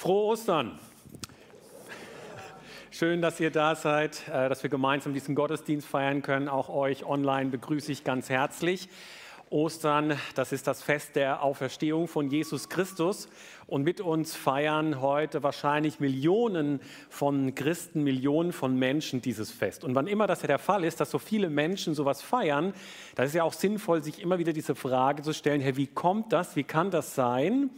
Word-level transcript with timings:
Frohe 0.00 0.28
Ostern! 0.28 0.78
Schön, 2.90 3.20
dass 3.20 3.38
ihr 3.38 3.50
da 3.50 3.74
seid, 3.74 4.26
äh, 4.28 4.48
dass 4.48 4.62
wir 4.62 4.70
gemeinsam 4.70 5.12
diesen 5.12 5.34
Gottesdienst 5.34 5.86
feiern 5.86 6.22
können. 6.22 6.48
Auch 6.48 6.70
euch 6.70 7.04
online 7.04 7.50
begrüße 7.50 7.92
ich 7.92 8.02
ganz 8.02 8.30
herzlich. 8.30 8.88
Ostern, 9.50 10.16
das 10.36 10.52
ist 10.52 10.66
das 10.66 10.82
Fest 10.82 11.16
der 11.16 11.42
Auferstehung 11.42 12.08
von 12.08 12.30
Jesus 12.30 12.70
Christus. 12.70 13.28
Und 13.66 13.82
mit 13.82 14.00
uns 14.00 14.34
feiern 14.34 15.02
heute 15.02 15.42
wahrscheinlich 15.42 16.00
Millionen 16.00 16.80
von 17.10 17.54
Christen, 17.54 18.02
Millionen 18.02 18.54
von 18.54 18.78
Menschen 18.78 19.20
dieses 19.20 19.50
Fest. 19.50 19.84
Und 19.84 19.94
wann 19.94 20.06
immer 20.06 20.26
das 20.26 20.40
ja 20.40 20.46
der 20.46 20.58
Fall 20.58 20.82
ist, 20.82 21.00
dass 21.00 21.10
so 21.10 21.18
viele 21.18 21.50
Menschen 21.50 21.94
sowas 21.94 22.22
feiern, 22.22 22.72
da 23.16 23.24
ist 23.24 23.34
ja 23.34 23.42
auch 23.42 23.52
sinnvoll, 23.52 24.02
sich 24.02 24.22
immer 24.22 24.38
wieder 24.38 24.54
diese 24.54 24.74
Frage 24.74 25.22
zu 25.22 25.34
stellen, 25.34 25.60
hey, 25.60 25.76
wie 25.76 25.88
kommt 25.88 26.32
das, 26.32 26.56
wie 26.56 26.64
kann 26.64 26.90
das 26.90 27.14
sein? 27.14 27.68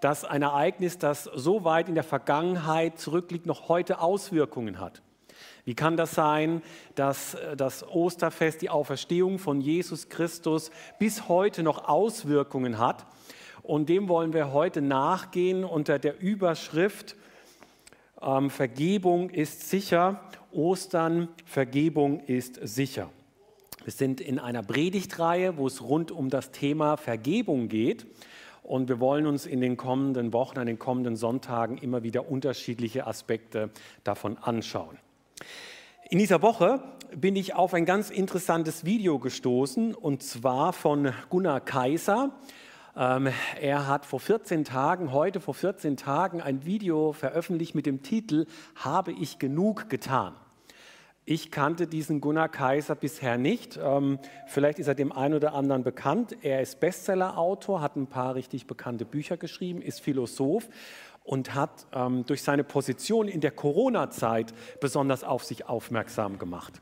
Dass 0.00 0.24
ein 0.24 0.42
Ereignis, 0.42 0.98
das 0.98 1.24
so 1.24 1.64
weit 1.64 1.88
in 1.88 1.94
der 1.94 2.04
Vergangenheit 2.04 2.98
zurückliegt, 2.98 3.46
noch 3.46 3.68
heute 3.68 4.00
Auswirkungen 4.00 4.78
hat. 4.78 5.02
Wie 5.64 5.74
kann 5.74 5.96
das 5.96 6.12
sein, 6.12 6.62
dass 6.94 7.34
äh, 7.34 7.56
das 7.56 7.86
Osterfest, 7.86 8.62
die 8.62 8.70
Auferstehung 8.70 9.38
von 9.38 9.60
Jesus 9.60 10.08
Christus 10.08 10.70
bis 10.98 11.28
heute 11.28 11.62
noch 11.62 11.88
Auswirkungen 11.88 12.78
hat? 12.78 13.04
Und 13.62 13.88
dem 13.88 14.08
wollen 14.08 14.32
wir 14.32 14.52
heute 14.52 14.80
nachgehen 14.80 15.64
unter 15.64 15.98
der 15.98 16.20
Überschrift 16.20 17.16
ähm, 18.22 18.48
Vergebung 18.48 19.30
ist 19.30 19.68
sicher, 19.68 20.20
Ostern, 20.52 21.28
Vergebung 21.44 22.20
ist 22.20 22.60
sicher. 22.62 23.10
Wir 23.84 23.92
sind 23.92 24.20
in 24.20 24.38
einer 24.38 24.62
Predigtreihe, 24.62 25.58
wo 25.58 25.66
es 25.66 25.82
rund 25.82 26.10
um 26.10 26.30
das 26.30 26.50
Thema 26.50 26.96
Vergebung 26.96 27.68
geht. 27.68 28.06
Und 28.66 28.88
wir 28.88 28.98
wollen 28.98 29.26
uns 29.26 29.46
in 29.46 29.60
den 29.60 29.76
kommenden 29.76 30.32
Wochen, 30.32 30.58
an 30.58 30.66
den 30.66 30.78
kommenden 30.78 31.14
Sonntagen 31.14 31.78
immer 31.78 32.02
wieder 32.02 32.28
unterschiedliche 32.28 33.06
Aspekte 33.06 33.70
davon 34.02 34.38
anschauen. 34.38 34.98
In 36.10 36.18
dieser 36.18 36.42
Woche 36.42 36.82
bin 37.14 37.36
ich 37.36 37.54
auf 37.54 37.74
ein 37.74 37.84
ganz 37.84 38.10
interessantes 38.10 38.84
Video 38.84 39.20
gestoßen 39.20 39.94
und 39.94 40.24
zwar 40.24 40.72
von 40.72 41.12
Gunnar 41.30 41.60
Kaiser. 41.60 42.32
Ähm, 42.96 43.28
er 43.60 43.86
hat 43.86 44.04
vor 44.04 44.18
14 44.18 44.64
Tagen, 44.64 45.12
heute 45.12 45.38
vor 45.38 45.54
14 45.54 45.96
Tagen, 45.96 46.40
ein 46.40 46.64
Video 46.64 47.12
veröffentlicht 47.12 47.76
mit 47.76 47.86
dem 47.86 48.02
Titel 48.02 48.46
Habe 48.74 49.12
ich 49.12 49.38
genug 49.38 49.88
getan? 49.88 50.34
Ich 51.28 51.50
kannte 51.50 51.88
diesen 51.88 52.20
Gunnar 52.20 52.48
Kaiser 52.48 52.94
bisher 52.94 53.36
nicht. 53.36 53.80
Ähm, 53.82 54.20
vielleicht 54.46 54.78
ist 54.78 54.86
er 54.86 54.94
dem 54.94 55.10
einen 55.10 55.34
oder 55.34 55.54
anderen 55.54 55.82
bekannt. 55.82 56.36
Er 56.42 56.62
ist 56.62 56.78
Bestsellerautor, 56.78 57.80
hat 57.80 57.96
ein 57.96 58.06
paar 58.06 58.36
richtig 58.36 58.68
bekannte 58.68 59.04
Bücher 59.04 59.36
geschrieben, 59.36 59.82
ist 59.82 60.00
Philosoph 60.00 60.68
und 61.24 61.52
hat 61.56 61.88
ähm, 61.92 62.24
durch 62.26 62.44
seine 62.44 62.62
Position 62.62 63.26
in 63.26 63.40
der 63.40 63.50
Corona-Zeit 63.50 64.54
besonders 64.80 65.24
auf 65.24 65.42
sich 65.42 65.66
aufmerksam 65.66 66.38
gemacht. 66.38 66.80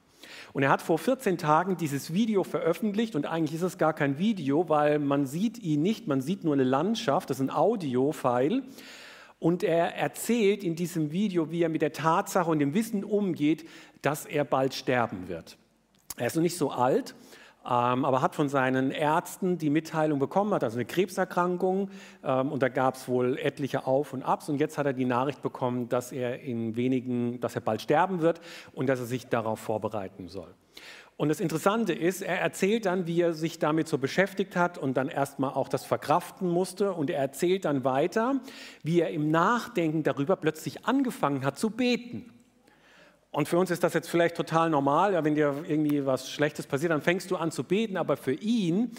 Und 0.53 0.63
er 0.63 0.69
hat 0.69 0.83
vor 0.83 0.99
14 0.99 1.39
Tagen 1.39 1.79
dieses 1.79 2.13
Video 2.13 2.45
veröffentlicht 2.45 3.17
und 3.17 3.25
eigentlich 3.25 3.55
ist 3.55 3.63
es 3.63 3.79
gar 3.79 3.95
kein 3.95 4.19
Video, 4.19 4.69
weil 4.69 4.99
man 4.99 5.25
sieht 5.25 5.59
ihn 5.59 5.81
nicht, 5.81 6.07
man 6.07 6.21
sieht 6.21 6.45
nur 6.45 6.53
eine 6.53 6.65
Landschaft, 6.65 7.31
das 7.31 7.39
ist 7.39 7.49
ein 7.49 7.51
Audio-File. 7.51 8.63
Und 9.39 9.63
er 9.63 9.95
erzählt 9.95 10.65
in 10.65 10.75
diesem 10.75 11.13
Video, 11.13 11.51
wie 11.51 11.63
er 11.63 11.69
mit 11.69 11.83
der 11.83 11.93
Tatsache 11.93 12.51
und 12.51 12.61
dem 12.61 12.73
Wissen 12.73 13.05
umgeht, 13.05 13.67
dass 14.05 14.27
er 14.27 14.45
bald 14.45 14.75
sterben 14.75 15.29
wird. 15.29 15.57
Er 16.17 16.27
ist 16.27 16.37
noch 16.37 16.43
nicht 16.43 16.57
so 16.57 16.71
alt, 16.71 17.15
ähm, 17.65 18.05
aber 18.05 18.21
hat 18.21 18.35
von 18.35 18.49
seinen 18.49 18.91
Ärzten 18.91 19.57
die 19.57 19.71
Mitteilung 19.71 20.19
bekommen, 20.19 20.53
hat 20.53 20.63
also 20.63 20.77
eine 20.77 20.85
Krebserkrankung 20.85 21.91
ähm, 22.23 22.53
und 22.53 22.63
da 22.63 22.69
gab 22.69 22.97
es 22.97 23.09
wohl 23.09 23.39
etliche 23.39 23.87
Auf 23.87 24.13
und 24.13 24.23
Abs 24.23 24.49
und 24.49 24.59
jetzt 24.59 24.77
hat 24.77 24.87
er 24.87 24.93
die 24.93 25.07
Nachricht 25.07 25.41
bekommen, 25.41 25.89
dass 25.89 26.13
er 26.13 26.41
in 26.41 26.77
wenigen, 26.77 27.41
dass 27.41 27.55
er 27.55 27.63
bald 27.63 27.81
sterben 27.81 28.21
wird 28.21 28.41
und 28.75 28.89
dass 28.89 29.01
er 29.01 29.07
sich 29.07 29.29
darauf 29.29 29.59
vorbereiten 29.59 30.29
soll. 30.29 30.55
Und 31.17 31.29
das 31.29 31.39
Interessante 31.39 31.93
ist, 31.93 32.23
er 32.23 32.41
erzählt 32.41 32.87
dann, 32.87 33.07
wie 33.07 33.21
er 33.21 33.35
sich 33.35 33.61
damit 33.61 33.87
so 33.87 33.99
beschäftigt 33.99 34.57
hat 34.57 34.79
und 34.79 34.97
dann 34.97 35.09
erstmal 35.09 35.53
auch 35.53 35.69
das 35.69 35.85
verkraften 35.85 36.49
musste. 36.49 36.93
Und 36.93 37.09
er 37.09 37.21
erzählt 37.21 37.67
dann 37.67 37.85
weiter, 37.85 38.41
wie 38.83 39.01
er 39.01 39.11
im 39.11 39.31
Nachdenken 39.31 40.03
darüber 40.03 40.35
plötzlich 40.35 40.87
angefangen 40.87 41.45
hat 41.45 41.57
zu 41.57 41.71
beten. 41.71 42.34
Und 43.35 43.49
für 43.49 43.59
uns 43.59 43.73
ist 43.73 43.83
das 43.83 43.95
jetzt 43.95 44.09
vielleicht 44.09 44.37
total 44.37 44.71
normal. 44.71 45.13
Ja, 45.13 45.25
wenn 45.25 45.35
dir 45.35 45.65
irgendwie 45.67 46.07
was 46.07 46.31
Schlechtes 46.31 46.69
passiert, 46.69 46.93
dann 46.93 47.03
fängst 47.03 47.33
du 47.33 47.37
an 47.37 47.51
zu 47.51 47.65
beten. 47.65 47.97
Aber 47.97 48.17
für 48.17 48.33
ihn 48.33 48.93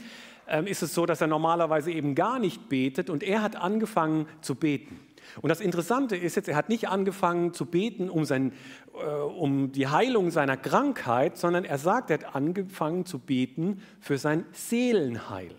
ähm, 0.49 0.67
ist 0.67 0.83
es 0.83 0.93
so, 0.93 1.05
dass 1.05 1.21
er 1.21 1.27
normalerweise 1.27 1.89
eben 1.89 2.15
gar 2.15 2.37
nicht 2.37 2.67
betet. 2.67 3.09
Und 3.09 3.23
er 3.23 3.41
hat 3.41 3.55
angefangen 3.55 4.27
zu 4.41 4.55
beten. 4.55 4.99
Und 5.41 5.47
das 5.47 5.61
Interessante 5.61 6.17
ist 6.17 6.35
jetzt, 6.35 6.49
er 6.49 6.57
hat 6.57 6.67
nicht 6.67 6.89
angefangen 6.89 7.53
zu 7.53 7.65
beten 7.65 8.09
um, 8.09 8.25
sein, 8.25 8.51
äh, 8.93 9.05
um 9.05 9.71
die 9.71 9.87
Heilung 9.87 10.31
seiner 10.31 10.57
Krankheit, 10.57 11.37
sondern 11.37 11.63
er 11.63 11.77
sagt, 11.77 12.09
er 12.09 12.19
hat 12.19 12.35
angefangen 12.35 13.05
zu 13.05 13.19
beten 13.19 13.81
für 14.01 14.17
sein 14.17 14.43
Seelenheil. 14.51 15.55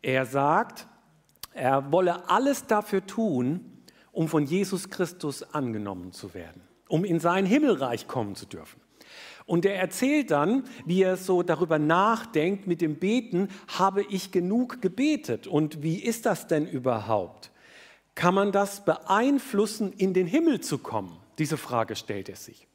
Er 0.00 0.26
sagt, 0.26 0.86
er 1.54 1.90
wolle 1.90 2.30
alles 2.30 2.66
dafür 2.66 3.04
tun, 3.04 3.82
um 4.12 4.28
von 4.28 4.44
Jesus 4.44 4.90
Christus 4.90 5.42
angenommen 5.42 6.12
zu 6.12 6.34
werden, 6.34 6.62
um 6.90 7.04
in 7.04 7.20
sein 7.20 7.46
Himmelreich 7.46 8.06
kommen 8.06 8.34
zu 8.34 8.46
dürfen. 8.46 8.80
Und 9.46 9.64
er 9.64 9.76
erzählt 9.76 10.30
dann, 10.30 10.64
wie 10.84 11.02
er 11.02 11.16
so 11.16 11.42
darüber 11.42 11.78
nachdenkt 11.78 12.66
mit 12.66 12.80
dem 12.80 12.96
Beten, 12.96 13.48
habe 13.66 14.02
ich 14.02 14.30
genug 14.30 14.80
gebetet 14.80 15.46
und 15.46 15.82
wie 15.82 15.98
ist 15.98 16.26
das 16.26 16.46
denn 16.46 16.68
überhaupt? 16.68 17.50
Kann 18.14 18.34
man 18.34 18.52
das 18.52 18.84
beeinflussen, 18.84 19.92
in 19.92 20.14
den 20.14 20.26
Himmel 20.26 20.60
zu 20.60 20.78
kommen? 20.78 21.16
Diese 21.38 21.56
Frage 21.56 21.96
stellt 21.96 22.28
er 22.28 22.36
sich. 22.36 22.66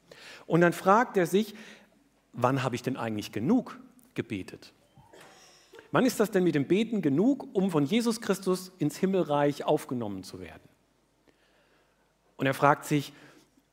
Und 0.46 0.60
dann 0.60 0.72
fragt 0.72 1.16
er 1.16 1.26
sich, 1.26 1.54
wann 2.32 2.62
habe 2.62 2.74
ich 2.74 2.82
denn 2.82 2.96
eigentlich 2.96 3.32
genug 3.32 3.78
gebetet? 4.14 4.72
Wann 5.92 6.04
ist 6.04 6.20
das 6.20 6.30
denn 6.30 6.44
mit 6.44 6.54
dem 6.54 6.66
Beten 6.66 7.00
genug, 7.00 7.48
um 7.54 7.70
von 7.70 7.84
Jesus 7.86 8.20
Christus 8.20 8.72
ins 8.78 8.96
Himmelreich 8.96 9.64
aufgenommen 9.64 10.24
zu 10.24 10.40
werden? 10.40 10.68
Und 12.36 12.46
er 12.46 12.54
fragt 12.54 12.84
sich, 12.84 13.12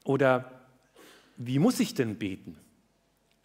oder 0.03 0.51
wie 1.37 1.59
muss 1.59 1.79
ich 1.79 1.93
denn 1.93 2.17
beten? 2.17 2.57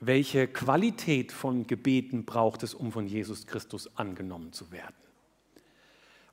Welche 0.00 0.46
Qualität 0.46 1.32
von 1.32 1.66
Gebeten 1.66 2.24
braucht 2.24 2.62
es, 2.62 2.74
um 2.74 2.92
von 2.92 3.06
Jesus 3.06 3.46
Christus 3.46 3.96
angenommen 3.96 4.52
zu 4.52 4.70
werden? 4.70 4.94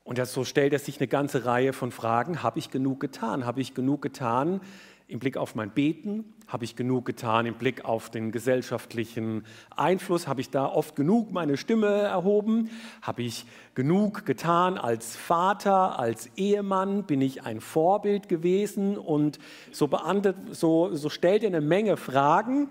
Und 0.03 0.23
so 0.27 0.43
stellt 0.43 0.71
er 0.71 0.79
sich 0.79 0.99
eine 0.99 1.07
ganze 1.07 1.45
Reihe 1.45 1.73
von 1.73 1.91
Fragen. 1.91 2.43
Habe 2.43 2.59
ich 2.59 2.69
genug 2.69 2.99
getan? 2.99 3.45
Habe 3.45 3.61
ich 3.61 3.73
genug 3.73 4.03
getan 4.03 4.61
im 5.07 5.19
Blick 5.19 5.37
auf 5.37 5.55
mein 5.55 5.69
Beten? 5.71 6.33
Habe 6.47 6.63
ich 6.63 6.75
genug 6.75 7.05
getan 7.05 7.45
im 7.45 7.55
Blick 7.55 7.85
auf 7.85 8.09
den 8.09 8.31
gesellschaftlichen 8.31 9.45
Einfluss? 9.75 10.27
Habe 10.27 10.41
ich 10.41 10.49
da 10.49 10.65
oft 10.65 10.95
genug 10.95 11.31
meine 11.31 11.57
Stimme 11.57 11.87
erhoben? 11.87 12.69
Habe 13.01 13.23
ich 13.23 13.45
genug 13.73 14.25
getan 14.25 14.77
als 14.77 15.15
Vater, 15.15 15.99
als 15.99 16.29
Ehemann? 16.35 17.03
Bin 17.03 17.21
ich 17.21 17.43
ein 17.43 17.61
Vorbild 17.61 18.29
gewesen? 18.29 18.97
Und 18.97 19.39
so, 19.71 19.89
so, 20.51 20.95
so 20.95 21.09
stellt 21.09 21.43
er 21.43 21.47
eine 21.47 21.61
Menge 21.61 21.97
Fragen. 21.97 22.69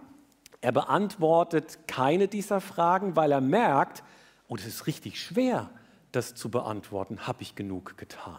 Er 0.60 0.72
beantwortet 0.72 1.80
keine 1.86 2.26
dieser 2.28 2.60
Fragen, 2.60 3.16
weil 3.16 3.32
er 3.32 3.40
merkt, 3.40 4.02
und 4.46 4.60
oh, 4.60 4.62
es 4.62 4.66
ist 4.66 4.86
richtig 4.86 5.20
schwer, 5.20 5.70
das 6.12 6.34
zu 6.34 6.48
beantworten, 6.48 7.26
habe 7.26 7.42
ich 7.42 7.54
genug 7.54 7.96
getan? 7.96 8.38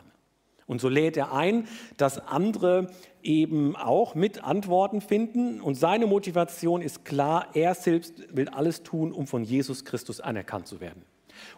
Und 0.67 0.81
so 0.81 0.89
lädt 0.89 1.15
er 1.15 1.31
ein, 1.31 1.67
dass 1.97 2.27
andere 2.27 2.87
eben 3.21 3.75
auch 3.75 4.15
mit 4.15 4.43
Antworten 4.43 5.01
finden. 5.01 5.61
Und 5.61 5.75
seine 5.75 6.07
Motivation 6.07 6.81
ist 6.81 7.05
klar, 7.05 7.47
er 7.53 7.75
selbst 7.75 8.35
will 8.35 8.49
alles 8.49 8.83
tun, 8.83 9.11
um 9.11 9.27
von 9.27 9.43
Jesus 9.43 9.85
Christus 9.85 10.21
anerkannt 10.21 10.67
zu 10.67 10.79
werden. 10.79 11.03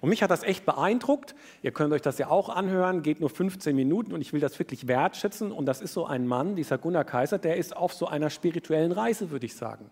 Und 0.02 0.10
mich 0.10 0.24
hat 0.24 0.32
das 0.32 0.44
echt 0.44 0.66
beeindruckt. 0.66 1.36
Ihr 1.62 1.72
könnt 1.72 1.94
euch 1.94 2.02
das 2.02 2.18
ja 2.18 2.30
auch 2.30 2.50
anhören, 2.50 3.04
geht 3.04 3.20
nur 3.20 3.30
15 3.30 3.76
Minuten 3.76 4.12
und 4.12 4.22
ich 4.22 4.34
will 4.34 4.40
das 4.40 4.58
wirklich 4.60 4.88
wertschätzen. 4.88 5.52
Und 5.52 5.66
das 5.66 5.82
ist 5.82 5.94
so 5.94 6.06
ein 6.06 6.28
Mann, 6.28 6.56
dieser 6.56 6.78
Gunnar 6.78 7.06
Kaiser, 7.06 7.38
der 7.38 7.58
ist 7.58 7.76
auf 7.76 7.94
so 7.94 8.08
einer 8.08 8.30
spirituellen 8.30 8.92
Reise, 8.92 9.32
würde 9.32 9.46
ich 9.46 9.56
sagen. 9.56 9.90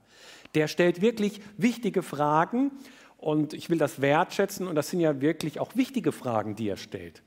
Der 0.56 0.68
stellt 0.68 1.01
wirklich 1.01 1.41
wichtige 1.57 2.01
Fragen 2.01 2.71
und 3.18 3.53
ich 3.53 3.69
will 3.69 3.77
das 3.77 4.01
wertschätzen 4.01 4.68
und 4.68 4.75
das 4.75 4.89
sind 4.89 5.00
ja 5.00 5.21
wirklich 5.21 5.59
auch 5.59 5.75
wichtige 5.75 6.11
Fragen, 6.11 6.56
die 6.56 6.68
er 6.68 6.77
stellt. 6.77 7.23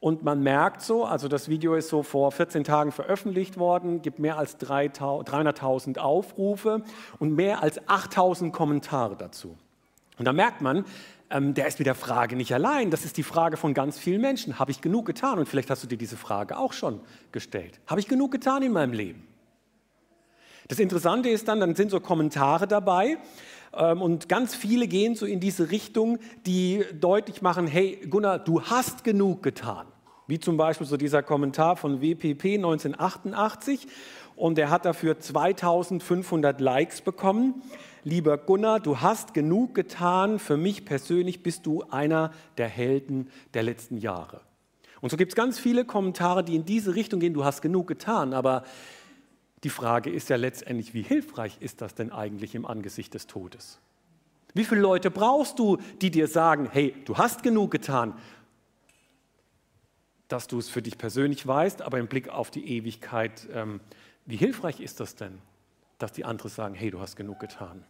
Und 0.00 0.22
man 0.22 0.42
merkt 0.42 0.82
so, 0.82 1.04
also 1.04 1.28
das 1.28 1.48
Video 1.48 1.74
ist 1.74 1.88
so 1.88 2.02
vor 2.02 2.30
14 2.30 2.64
Tagen 2.64 2.92
veröffentlicht 2.92 3.58
worden, 3.58 4.02
gibt 4.02 4.18
mehr 4.18 4.36
als 4.36 4.58
300.000 4.58 5.98
Aufrufe 5.98 6.82
und 7.18 7.34
mehr 7.34 7.62
als 7.62 7.80
8.000 7.82 8.50
Kommentare 8.50 9.16
dazu. 9.16 9.56
Und 10.18 10.26
da 10.26 10.32
merkt 10.32 10.60
man, 10.60 10.84
ähm, 11.30 11.54
der 11.54 11.66
ist 11.66 11.78
mit 11.78 11.86
der 11.86 11.94
Frage 11.94 12.36
nicht 12.36 12.52
allein. 12.52 12.90
Das 12.90 13.04
ist 13.04 13.16
die 13.16 13.22
Frage 13.22 13.56
von 13.56 13.74
ganz 13.74 13.98
vielen 13.98 14.20
Menschen. 14.20 14.58
Habe 14.58 14.70
ich 14.70 14.80
genug 14.80 15.06
getan? 15.06 15.38
Und 15.38 15.48
vielleicht 15.48 15.70
hast 15.70 15.82
du 15.82 15.86
dir 15.86 15.98
diese 15.98 16.16
Frage 16.16 16.58
auch 16.58 16.72
schon 16.72 17.00
gestellt. 17.32 17.80
Habe 17.86 18.00
ich 18.00 18.06
genug 18.06 18.30
getan 18.30 18.62
in 18.62 18.72
meinem 18.72 18.92
Leben? 18.92 19.26
Das 20.68 20.78
Interessante 20.78 21.28
ist 21.28 21.48
dann, 21.48 21.60
dann 21.60 21.74
sind 21.74 21.90
so 21.90 22.00
Kommentare 22.00 22.66
dabei, 22.66 23.18
und 23.74 24.28
ganz 24.28 24.54
viele 24.54 24.86
gehen 24.86 25.14
so 25.14 25.26
in 25.26 25.40
diese 25.40 25.70
Richtung, 25.70 26.18
die 26.46 26.84
deutlich 26.98 27.42
machen, 27.42 27.66
hey 27.66 27.98
Gunnar, 28.08 28.38
du 28.38 28.62
hast 28.62 29.04
genug 29.04 29.42
getan. 29.42 29.86
Wie 30.26 30.38
zum 30.38 30.56
Beispiel 30.56 30.86
so 30.86 30.96
dieser 30.96 31.22
Kommentar 31.22 31.76
von 31.76 32.00
WPP 32.00 32.54
1988 32.54 33.86
und 34.36 34.58
er 34.58 34.70
hat 34.70 34.84
dafür 34.84 35.18
2500 35.18 36.60
Likes 36.60 37.02
bekommen. 37.02 37.62
Lieber 38.04 38.38
Gunnar, 38.38 38.80
du 38.80 39.00
hast 39.00 39.34
genug 39.34 39.74
getan. 39.74 40.38
Für 40.38 40.56
mich 40.56 40.84
persönlich 40.84 41.42
bist 41.42 41.66
du 41.66 41.82
einer 41.90 42.32
der 42.56 42.68
Helden 42.68 43.28
der 43.54 43.62
letzten 43.62 43.98
Jahre. 43.98 44.40
Und 45.00 45.10
so 45.10 45.16
gibt 45.16 45.32
es 45.32 45.36
ganz 45.36 45.58
viele 45.58 45.84
Kommentare, 45.84 46.42
die 46.42 46.54
in 46.56 46.64
diese 46.64 46.94
Richtung 46.94 47.20
gehen. 47.20 47.34
Du 47.34 47.44
hast 47.44 47.60
genug 47.60 47.86
getan, 47.86 48.32
aber 48.32 48.64
die 49.64 49.70
Frage 49.70 50.10
ist 50.10 50.28
ja 50.28 50.36
letztendlich, 50.36 50.94
wie 50.94 51.02
hilfreich 51.02 51.56
ist 51.60 51.80
das 51.80 51.94
denn 51.94 52.12
eigentlich 52.12 52.54
im 52.54 52.66
Angesicht 52.66 53.14
des 53.14 53.26
Todes? 53.26 53.80
Wie 54.52 54.64
viele 54.64 54.82
Leute 54.82 55.10
brauchst 55.10 55.58
du, 55.58 55.78
die 56.00 56.10
dir 56.10 56.28
sagen, 56.28 56.68
hey, 56.70 56.94
du 57.06 57.16
hast 57.16 57.42
genug 57.42 57.70
getan, 57.70 58.14
dass 60.28 60.46
du 60.46 60.58
es 60.58 60.68
für 60.68 60.82
dich 60.82 60.96
persönlich 60.96 61.46
weißt, 61.46 61.82
aber 61.82 61.98
im 61.98 62.06
Blick 62.06 62.28
auf 62.28 62.50
die 62.50 62.66
Ewigkeit, 62.76 63.48
ähm, 63.52 63.80
wie 64.26 64.36
hilfreich 64.36 64.80
ist 64.80 65.00
das 65.00 65.16
denn, 65.16 65.40
dass 65.98 66.12
die 66.12 66.24
anderen 66.24 66.50
sagen, 66.50 66.74
hey, 66.74 66.90
du 66.90 67.00
hast 67.00 67.16
genug 67.16 67.40
getan? 67.40 67.84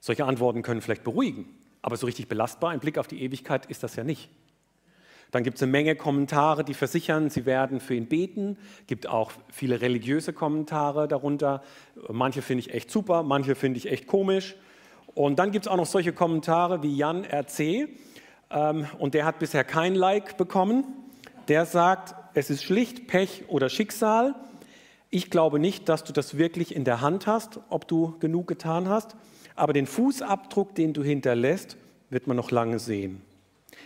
Solche 0.00 0.24
Antworten 0.26 0.62
können 0.62 0.82
vielleicht 0.82 1.04
beruhigen, 1.04 1.48
aber 1.80 1.96
so 1.96 2.06
richtig 2.06 2.28
belastbar 2.28 2.74
im 2.74 2.80
Blick 2.80 2.98
auf 2.98 3.08
die 3.08 3.22
Ewigkeit 3.22 3.66
ist 3.66 3.82
das 3.82 3.96
ja 3.96 4.04
nicht. 4.04 4.28
Dann 5.34 5.42
gibt 5.42 5.56
es 5.56 5.64
eine 5.64 5.72
Menge 5.72 5.96
Kommentare, 5.96 6.62
die 6.62 6.74
versichern, 6.74 7.28
sie 7.28 7.44
werden 7.44 7.80
für 7.80 7.96
ihn 7.96 8.06
beten. 8.06 8.56
Es 8.82 8.86
gibt 8.86 9.08
auch 9.08 9.32
viele 9.50 9.80
religiöse 9.80 10.32
Kommentare 10.32 11.08
darunter. 11.08 11.60
Manche 12.08 12.40
finde 12.40 12.60
ich 12.60 12.72
echt 12.72 12.88
super, 12.88 13.24
manche 13.24 13.56
finde 13.56 13.78
ich 13.78 13.90
echt 13.90 14.06
komisch. 14.06 14.54
Und 15.12 15.40
dann 15.40 15.50
gibt 15.50 15.66
es 15.66 15.72
auch 15.72 15.76
noch 15.76 15.86
solche 15.86 16.12
Kommentare 16.12 16.84
wie 16.84 16.96
Jan 16.96 17.24
RC. 17.24 17.88
Ähm, 18.48 18.86
und 19.00 19.14
der 19.14 19.24
hat 19.24 19.40
bisher 19.40 19.64
kein 19.64 19.96
Like 19.96 20.36
bekommen. 20.36 20.84
Der 21.48 21.66
sagt, 21.66 22.14
es 22.34 22.48
ist 22.48 22.62
schlicht 22.62 23.08
Pech 23.08 23.42
oder 23.48 23.68
Schicksal. 23.70 24.36
Ich 25.10 25.30
glaube 25.30 25.58
nicht, 25.58 25.88
dass 25.88 26.04
du 26.04 26.12
das 26.12 26.38
wirklich 26.38 26.72
in 26.72 26.84
der 26.84 27.00
Hand 27.00 27.26
hast, 27.26 27.58
ob 27.70 27.88
du 27.88 28.16
genug 28.20 28.46
getan 28.46 28.88
hast. 28.88 29.16
Aber 29.56 29.72
den 29.72 29.88
Fußabdruck, 29.88 30.76
den 30.76 30.92
du 30.92 31.02
hinterlässt, 31.02 31.76
wird 32.08 32.28
man 32.28 32.36
noch 32.36 32.52
lange 32.52 32.78
sehen. 32.78 33.20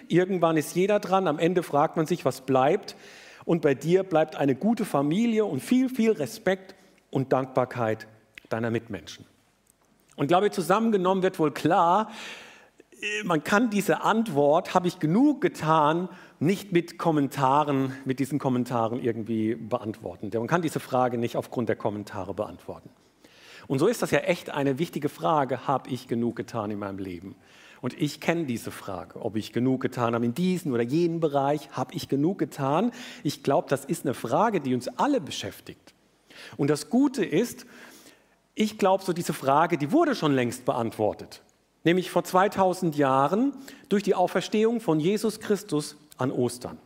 Irgendwann 0.08 0.56
ist 0.56 0.74
jeder 0.74 1.00
dran, 1.00 1.28
am 1.28 1.38
Ende 1.38 1.62
fragt 1.62 1.96
man 1.96 2.06
sich, 2.06 2.24
was 2.24 2.40
bleibt. 2.40 2.96
Und 3.44 3.62
bei 3.62 3.74
dir 3.74 4.02
bleibt 4.02 4.36
eine 4.36 4.54
gute 4.54 4.84
Familie 4.84 5.44
und 5.44 5.60
viel, 5.60 5.88
viel 5.88 6.12
Respekt 6.12 6.74
und 7.10 7.32
Dankbarkeit 7.32 8.06
deiner 8.48 8.70
Mitmenschen. 8.70 9.24
Und 10.16 10.24
ich 10.24 10.28
glaube, 10.28 10.50
zusammengenommen 10.50 11.22
wird 11.22 11.38
wohl 11.38 11.52
klar, 11.52 12.10
man 13.24 13.44
kann 13.44 13.70
diese 13.70 14.02
Antwort, 14.02 14.74
habe 14.74 14.88
ich 14.88 14.98
genug 14.98 15.40
getan, 15.40 16.08
nicht 16.40 16.72
mit 16.72 16.98
Kommentaren, 16.98 17.92
mit 18.04 18.18
diesen 18.18 18.38
Kommentaren 18.38 19.00
irgendwie 19.00 19.54
beantworten. 19.54 20.30
Man 20.34 20.46
kann 20.46 20.62
diese 20.62 20.80
Frage 20.80 21.18
nicht 21.18 21.36
aufgrund 21.36 21.68
der 21.68 21.76
Kommentare 21.76 22.34
beantworten. 22.34 22.90
Und 23.66 23.78
so 23.78 23.86
ist 23.86 24.02
das 24.02 24.10
ja 24.10 24.20
echt 24.20 24.50
eine 24.50 24.78
wichtige 24.78 25.08
Frage, 25.08 25.66
habe 25.66 25.90
ich 25.90 26.08
genug 26.08 26.36
getan 26.36 26.70
in 26.70 26.78
meinem 26.78 26.98
Leben? 26.98 27.36
Und 27.80 28.00
ich 28.00 28.20
kenne 28.20 28.44
diese 28.44 28.70
Frage, 28.70 29.20
ob 29.20 29.36
ich 29.36 29.52
genug 29.52 29.80
getan 29.80 30.14
habe 30.14 30.24
in 30.24 30.34
diesem 30.34 30.72
oder 30.72 30.82
jenen 30.82 31.20
Bereich, 31.20 31.70
habe 31.72 31.94
ich 31.94 32.08
genug 32.08 32.38
getan? 32.38 32.92
Ich 33.22 33.42
glaube, 33.42 33.68
das 33.68 33.84
ist 33.84 34.04
eine 34.04 34.14
Frage, 34.14 34.60
die 34.60 34.74
uns 34.74 34.88
alle 34.88 35.20
beschäftigt. 35.20 35.94
Und 36.56 36.70
das 36.70 36.90
Gute 36.90 37.24
ist, 37.24 37.66
ich 38.54 38.78
glaube, 38.78 39.04
so 39.04 39.12
diese 39.12 39.32
Frage, 39.32 39.78
die 39.78 39.92
wurde 39.92 40.14
schon 40.14 40.34
längst 40.34 40.64
beantwortet. 40.64 41.42
Nämlich 41.84 42.10
vor 42.10 42.24
2000 42.24 42.96
Jahren 42.96 43.52
durch 43.88 44.02
die 44.02 44.14
Auferstehung 44.14 44.80
von 44.80 44.98
Jesus 44.98 45.38
Christus 45.38 45.96
an 46.16 46.32
Ostern. 46.32 46.78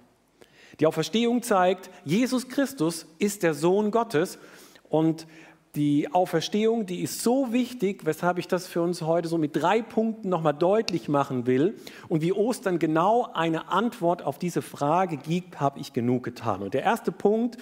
Die 0.81 0.87
Auferstehung 0.87 1.43
zeigt, 1.43 1.91
Jesus 2.05 2.49
Christus 2.49 3.07
ist 3.19 3.43
der 3.43 3.55
Sohn 3.55 3.91
Gottes 3.91 4.39
und 4.89 5.27
die 5.75 6.13
Auferstehung, 6.13 6.85
die 6.85 7.01
ist 7.01 7.23
so 7.23 7.53
wichtig, 7.53 8.05
weshalb 8.05 8.37
ich 8.39 8.47
das 8.47 8.67
für 8.67 8.83
uns 8.83 9.01
heute 9.01 9.29
so 9.29 9.39
mit 9.39 9.57
drei 9.57 9.81
Punkten 9.81 10.29
nochmal 10.29 10.53
deutlich 10.53 11.09
machen 11.09 11.47
will. 11.47 11.79
Und 12.09 12.21
wie 12.21 12.33
Ostern 12.33 12.79
genau 12.79 13.31
eine 13.33 13.69
Antwort 13.69 14.23
auf 14.23 14.39
diese 14.39 14.61
Frage 14.61 15.17
gibt, 15.17 15.61
habe 15.61 15.81
ich 15.81 15.95
genug 15.95 16.25
getan. 16.25 16.63
Und 16.63 16.75
der 16.75 16.83
erste 16.83 17.11
Punkt, 17.11 17.57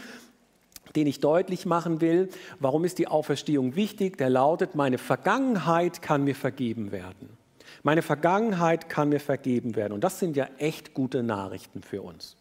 den 0.96 1.06
ich 1.06 1.20
deutlich 1.20 1.66
machen 1.66 2.00
will, 2.00 2.28
warum 2.58 2.84
ist 2.84 2.98
die 2.98 3.06
Auferstehung 3.06 3.76
wichtig, 3.76 4.18
der 4.18 4.28
lautet, 4.28 4.74
meine 4.74 4.98
Vergangenheit 4.98 6.02
kann 6.02 6.24
mir 6.24 6.34
vergeben 6.34 6.90
werden. 6.90 7.36
Meine 7.84 8.02
Vergangenheit 8.02 8.88
kann 8.88 9.10
mir 9.10 9.20
vergeben 9.20 9.76
werden. 9.76 9.92
Und 9.92 10.02
das 10.02 10.18
sind 10.18 10.36
ja 10.36 10.48
echt 10.58 10.94
gute 10.94 11.22
Nachrichten 11.22 11.82
für 11.82 12.02
uns. 12.02 12.36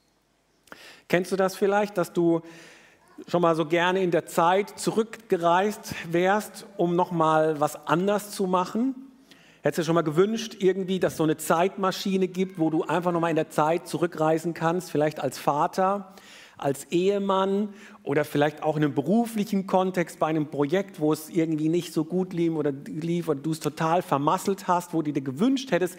Kennst 1.07 1.31
du 1.31 1.36
das 1.36 1.56
vielleicht, 1.56 1.98
dass 1.98 2.12
du 2.12 2.42
schon 3.27 3.42
mal 3.42 3.56
so 3.56 3.66
gerne 3.66 4.01
in 4.01 4.12
der 4.12 4.25
Zeit 4.25 4.80
zurückgereist 4.80 5.95
wärst, 6.12 6.66
um 6.77 6.95
noch 6.95 7.12
mal 7.12 7.60
was 7.60 7.88
anders 7.88 8.31
zu 8.31 8.48
machen? 8.48 8.95
Hättest 9.62 9.80
du 9.80 9.83
schon 9.83 9.95
mal 9.95 10.04
gewünscht, 10.04 10.57
irgendwie, 10.60 11.00
dass 11.00 11.13
es 11.13 11.18
so 11.18 11.24
eine 11.24 11.38
Zeitmaschine 11.38 12.27
gibt, 12.27 12.60
wo 12.60 12.69
du 12.69 12.83
einfach 12.83 13.12
noch 13.12 13.19
mal 13.19 13.30
in 13.30 13.36
der 13.36 13.50
Zeit 13.50 13.88
zurückreisen 13.88 14.54
kannst, 14.54 14.89
vielleicht 14.89 15.19
als 15.19 15.38
Vater, 15.38 16.13
als 16.57 16.86
Ehemann 16.92 17.69
oder 18.04 18.25
vielleicht 18.25 18.63
auch 18.63 18.77
in 18.77 18.83
einem 18.83 18.94
beruflichen 18.94 19.68
Kontext 19.68 20.19
bei 20.19 20.27
einem 20.27 20.48
Projekt, 20.48 21.00
wo 21.00 21.12
es 21.13 21.30
irgendwie 21.30 21.69
nicht 21.69 21.94
so 21.94 22.06
gut 22.06 22.33
lief 22.33 22.54
oder, 22.54 22.71
lief 22.71 23.27
oder 23.27 23.39
du 23.39 23.51
es 23.51 23.60
total 23.60 24.01
vermasselt 24.01 24.68
hast, 24.68 24.94
wo 24.94 25.01
du 25.01 25.12
dir 25.12 25.21
gewünscht 25.21 25.71
hättest, 25.71 25.98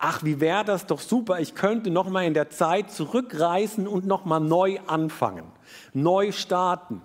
ach, 0.00 0.24
wie 0.24 0.40
wäre 0.40 0.64
das 0.64 0.86
doch 0.86 1.00
super, 1.00 1.40
ich 1.40 1.54
könnte 1.54 1.90
noch 1.90 2.08
mal 2.08 2.24
in 2.24 2.34
der 2.34 2.50
Zeit 2.50 2.90
zurückreisen 2.90 3.86
und 3.86 4.06
noch 4.06 4.24
mal 4.24 4.40
neu 4.40 4.78
anfangen 4.86 5.52
neu 5.92 6.32
starten. 6.32 7.02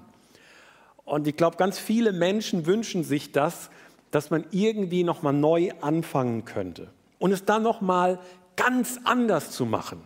Und 1.04 1.28
ich 1.28 1.36
glaube, 1.36 1.58
ganz 1.58 1.78
viele 1.78 2.12
Menschen 2.12 2.66
wünschen 2.66 3.04
sich 3.04 3.32
das, 3.32 3.70
dass 4.12 4.30
man 4.30 4.46
irgendwie 4.52 5.04
nochmal 5.04 5.34
neu 5.34 5.72
anfangen 5.82 6.46
könnte 6.46 6.90
und 7.20 7.32
es 7.32 7.46
dann 7.46 7.64
nochmal 7.64 8.20
ganz 8.56 9.00
anders 9.04 9.52
zu 9.52 9.66
machen. 9.66 10.02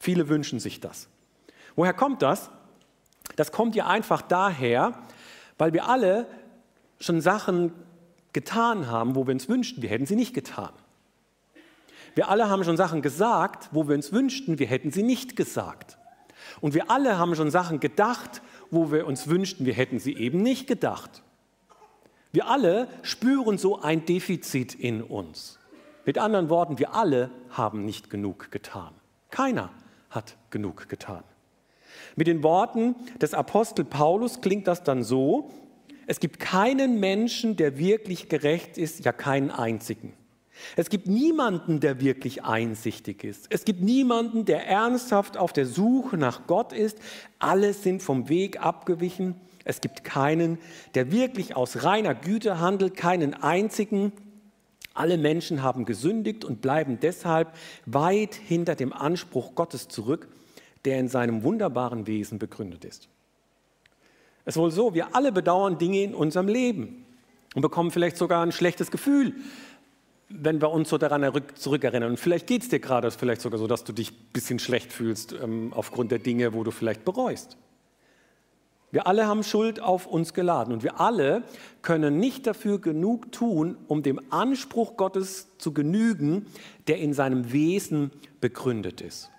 Viele 0.00 0.28
wünschen 0.28 0.60
sich 0.60 0.80
das. 0.80 1.08
Woher 1.76 1.92
kommt 1.92 2.22
das? 2.22 2.50
Das 3.36 3.52
kommt 3.52 3.74
ja 3.74 3.86
einfach 3.86 4.22
daher, 4.22 4.98
weil 5.56 5.72
wir 5.72 5.88
alle 5.88 6.26
schon 7.00 7.20
Sachen 7.20 7.72
getan 8.32 8.88
haben, 8.88 9.14
wo 9.14 9.26
wir 9.26 9.34
uns 9.34 9.48
wünschten, 9.48 9.82
wir 9.82 9.90
hätten 9.90 10.06
sie 10.06 10.16
nicht 10.16 10.34
getan. 10.34 10.70
Wir 12.14 12.28
alle 12.28 12.48
haben 12.48 12.64
schon 12.64 12.76
Sachen 12.76 13.02
gesagt, 13.02 13.68
wo 13.72 13.88
wir 13.88 13.94
uns 13.94 14.12
wünschten, 14.12 14.58
wir 14.58 14.66
hätten 14.66 14.90
sie 14.90 15.02
nicht 15.02 15.36
gesagt. 15.36 15.98
Und 16.60 16.74
wir 16.74 16.90
alle 16.90 17.18
haben 17.18 17.34
schon 17.34 17.50
Sachen 17.50 17.80
gedacht, 17.80 18.42
wo 18.70 18.90
wir 18.90 19.06
uns 19.06 19.28
wünschten, 19.28 19.66
wir 19.66 19.74
hätten 19.74 19.98
sie 19.98 20.16
eben 20.16 20.42
nicht 20.42 20.66
gedacht. 20.66 21.22
Wir 22.32 22.48
alle 22.48 22.88
spüren 23.02 23.58
so 23.58 23.80
ein 23.80 24.04
Defizit 24.04 24.74
in 24.74 25.02
uns. 25.02 25.58
Mit 26.04 26.18
anderen 26.18 26.48
Worten, 26.48 26.78
wir 26.78 26.94
alle 26.94 27.30
haben 27.50 27.84
nicht 27.84 28.10
genug 28.10 28.50
getan. 28.50 28.92
Keiner 29.30 29.70
hat 30.10 30.36
genug 30.50 30.88
getan. 30.88 31.22
Mit 32.16 32.26
den 32.26 32.42
Worten 32.42 32.94
des 33.20 33.34
Apostel 33.34 33.84
Paulus 33.84 34.40
klingt 34.40 34.66
das 34.66 34.82
dann 34.82 35.02
so, 35.02 35.50
es 36.06 36.20
gibt 36.20 36.38
keinen 36.38 37.00
Menschen, 37.00 37.56
der 37.56 37.78
wirklich 37.78 38.28
gerecht 38.28 38.78
ist, 38.78 39.04
ja 39.04 39.12
keinen 39.12 39.50
einzigen. 39.50 40.14
Es 40.76 40.90
gibt 40.90 41.06
niemanden, 41.06 41.80
der 41.80 42.00
wirklich 42.00 42.44
einsichtig 42.44 43.24
ist. 43.24 43.46
Es 43.50 43.64
gibt 43.64 43.80
niemanden, 43.80 44.44
der 44.44 44.66
ernsthaft 44.66 45.36
auf 45.36 45.52
der 45.52 45.66
Suche 45.66 46.16
nach 46.16 46.46
Gott 46.46 46.72
ist. 46.72 46.98
Alle 47.38 47.72
sind 47.72 48.02
vom 48.02 48.28
Weg 48.28 48.60
abgewichen. 48.60 49.34
Es 49.64 49.80
gibt 49.80 50.04
keinen, 50.04 50.58
der 50.94 51.12
wirklich 51.12 51.56
aus 51.56 51.84
reiner 51.84 52.14
Güte 52.14 52.60
handelt, 52.60 52.96
keinen 52.96 53.34
einzigen. 53.34 54.12
Alle 54.94 55.18
Menschen 55.18 55.62
haben 55.62 55.84
gesündigt 55.84 56.44
und 56.44 56.60
bleiben 56.60 56.98
deshalb 57.00 57.54
weit 57.86 58.34
hinter 58.34 58.74
dem 58.74 58.92
Anspruch 58.92 59.54
Gottes 59.54 59.88
zurück, 59.88 60.28
der 60.84 60.98
in 60.98 61.08
seinem 61.08 61.42
wunderbaren 61.42 62.06
Wesen 62.06 62.38
begründet 62.38 62.84
ist. 62.84 63.08
Es 64.44 64.56
ist 64.56 64.60
wohl 64.60 64.70
so, 64.70 64.94
wir 64.94 65.14
alle 65.14 65.30
bedauern 65.30 65.78
Dinge 65.78 66.02
in 66.02 66.14
unserem 66.14 66.48
Leben 66.48 67.04
und 67.54 67.62
bekommen 67.62 67.90
vielleicht 67.90 68.16
sogar 68.16 68.42
ein 68.42 68.52
schlechtes 68.52 68.90
Gefühl, 68.90 69.34
wenn 70.28 70.60
wir 70.60 70.70
uns 70.70 70.90
so 70.90 70.98
daran 70.98 71.30
zurückerinnern, 71.54 72.10
und 72.10 72.20
vielleicht 72.20 72.46
geht 72.46 72.62
es 72.62 72.68
dir 72.68 72.80
gerade 72.80 73.10
vielleicht 73.10 73.40
sogar 73.40 73.58
so, 73.58 73.66
dass 73.66 73.84
du 73.84 73.92
dich 73.92 74.10
ein 74.12 74.32
bisschen 74.32 74.58
schlecht 74.58 74.92
fühlst 74.92 75.32
ähm, 75.32 75.72
aufgrund 75.74 76.10
der 76.10 76.18
Dinge, 76.18 76.52
wo 76.52 76.64
du 76.64 76.70
vielleicht 76.70 77.04
bereust. 77.04 77.56
Wir 78.90 79.06
alle 79.06 79.26
haben 79.26 79.42
Schuld 79.42 79.80
auf 79.80 80.06
uns 80.06 80.32
geladen 80.32 80.72
und 80.72 80.82
wir 80.82 80.98
alle 80.98 81.42
können 81.82 82.18
nicht 82.18 82.46
dafür 82.46 82.80
genug 82.80 83.32
tun, 83.32 83.76
um 83.86 84.02
dem 84.02 84.20
Anspruch 84.30 84.96
Gottes 84.96 85.48
zu 85.58 85.72
genügen, 85.72 86.46
der 86.86 86.98
in 86.98 87.12
seinem 87.12 87.52
Wesen 87.52 88.10
begründet 88.40 89.02
ist. 89.02 89.30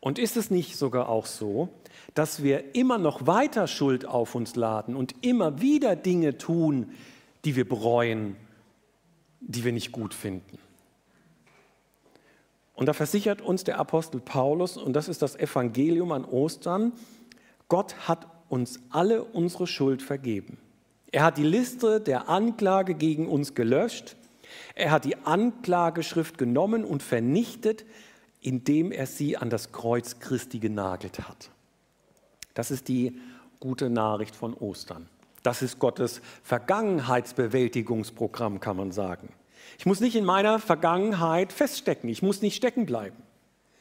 Und 0.00 0.18
ist 0.18 0.38
es 0.38 0.50
nicht 0.50 0.76
sogar 0.76 1.10
auch 1.10 1.26
so, 1.26 1.68
dass 2.14 2.42
wir 2.42 2.74
immer 2.74 2.96
noch 2.96 3.26
weiter 3.26 3.66
Schuld 3.66 4.06
auf 4.06 4.34
uns 4.34 4.56
laden 4.56 4.96
und 4.96 5.14
immer 5.20 5.60
wieder 5.60 5.94
Dinge 5.94 6.38
tun, 6.38 6.92
die 7.44 7.56
wir 7.56 7.68
bereuen 7.68 8.36
die 9.40 9.64
wir 9.64 9.72
nicht 9.72 9.92
gut 9.92 10.14
finden. 10.14 10.58
Und 12.74 12.86
da 12.86 12.92
versichert 12.92 13.42
uns 13.42 13.64
der 13.64 13.78
Apostel 13.78 14.20
Paulus, 14.20 14.76
und 14.76 14.94
das 14.94 15.08
ist 15.08 15.20
das 15.22 15.36
Evangelium 15.36 16.12
an 16.12 16.24
Ostern, 16.24 16.92
Gott 17.68 18.08
hat 18.08 18.26
uns 18.48 18.80
alle 18.90 19.22
unsere 19.22 19.66
Schuld 19.66 20.02
vergeben. 20.02 20.58
Er 21.12 21.24
hat 21.24 21.38
die 21.38 21.44
Liste 21.44 22.00
der 22.00 22.28
Anklage 22.28 22.94
gegen 22.94 23.28
uns 23.28 23.54
gelöscht. 23.54 24.16
Er 24.74 24.90
hat 24.90 25.04
die 25.04 25.16
Anklageschrift 25.16 26.38
genommen 26.38 26.84
und 26.84 27.02
vernichtet, 27.02 27.84
indem 28.40 28.92
er 28.92 29.06
sie 29.06 29.36
an 29.36 29.50
das 29.50 29.72
Kreuz 29.72 30.18
Christi 30.18 30.58
genagelt 30.58 31.28
hat. 31.28 31.50
Das 32.54 32.70
ist 32.70 32.88
die 32.88 33.18
gute 33.60 33.90
Nachricht 33.90 34.34
von 34.34 34.54
Ostern. 34.54 35.08
Das 35.42 35.62
ist 35.62 35.78
Gottes 35.78 36.20
Vergangenheitsbewältigungsprogramm, 36.42 38.60
kann 38.60 38.76
man 38.76 38.92
sagen. 38.92 39.32
Ich 39.78 39.86
muss 39.86 40.00
nicht 40.00 40.16
in 40.16 40.24
meiner 40.24 40.58
Vergangenheit 40.58 41.52
feststecken. 41.52 42.10
Ich 42.10 42.22
muss 42.22 42.42
nicht 42.42 42.56
stecken 42.56 42.86
bleiben. 42.86 43.16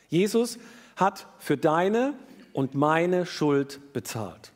Jesus 0.07 0.59
hat 0.95 1.25
für 1.37 1.57
deine 1.57 2.13
und 2.53 2.75
meine 2.75 3.25
Schuld 3.25 3.79
bezahlt. 3.93 4.51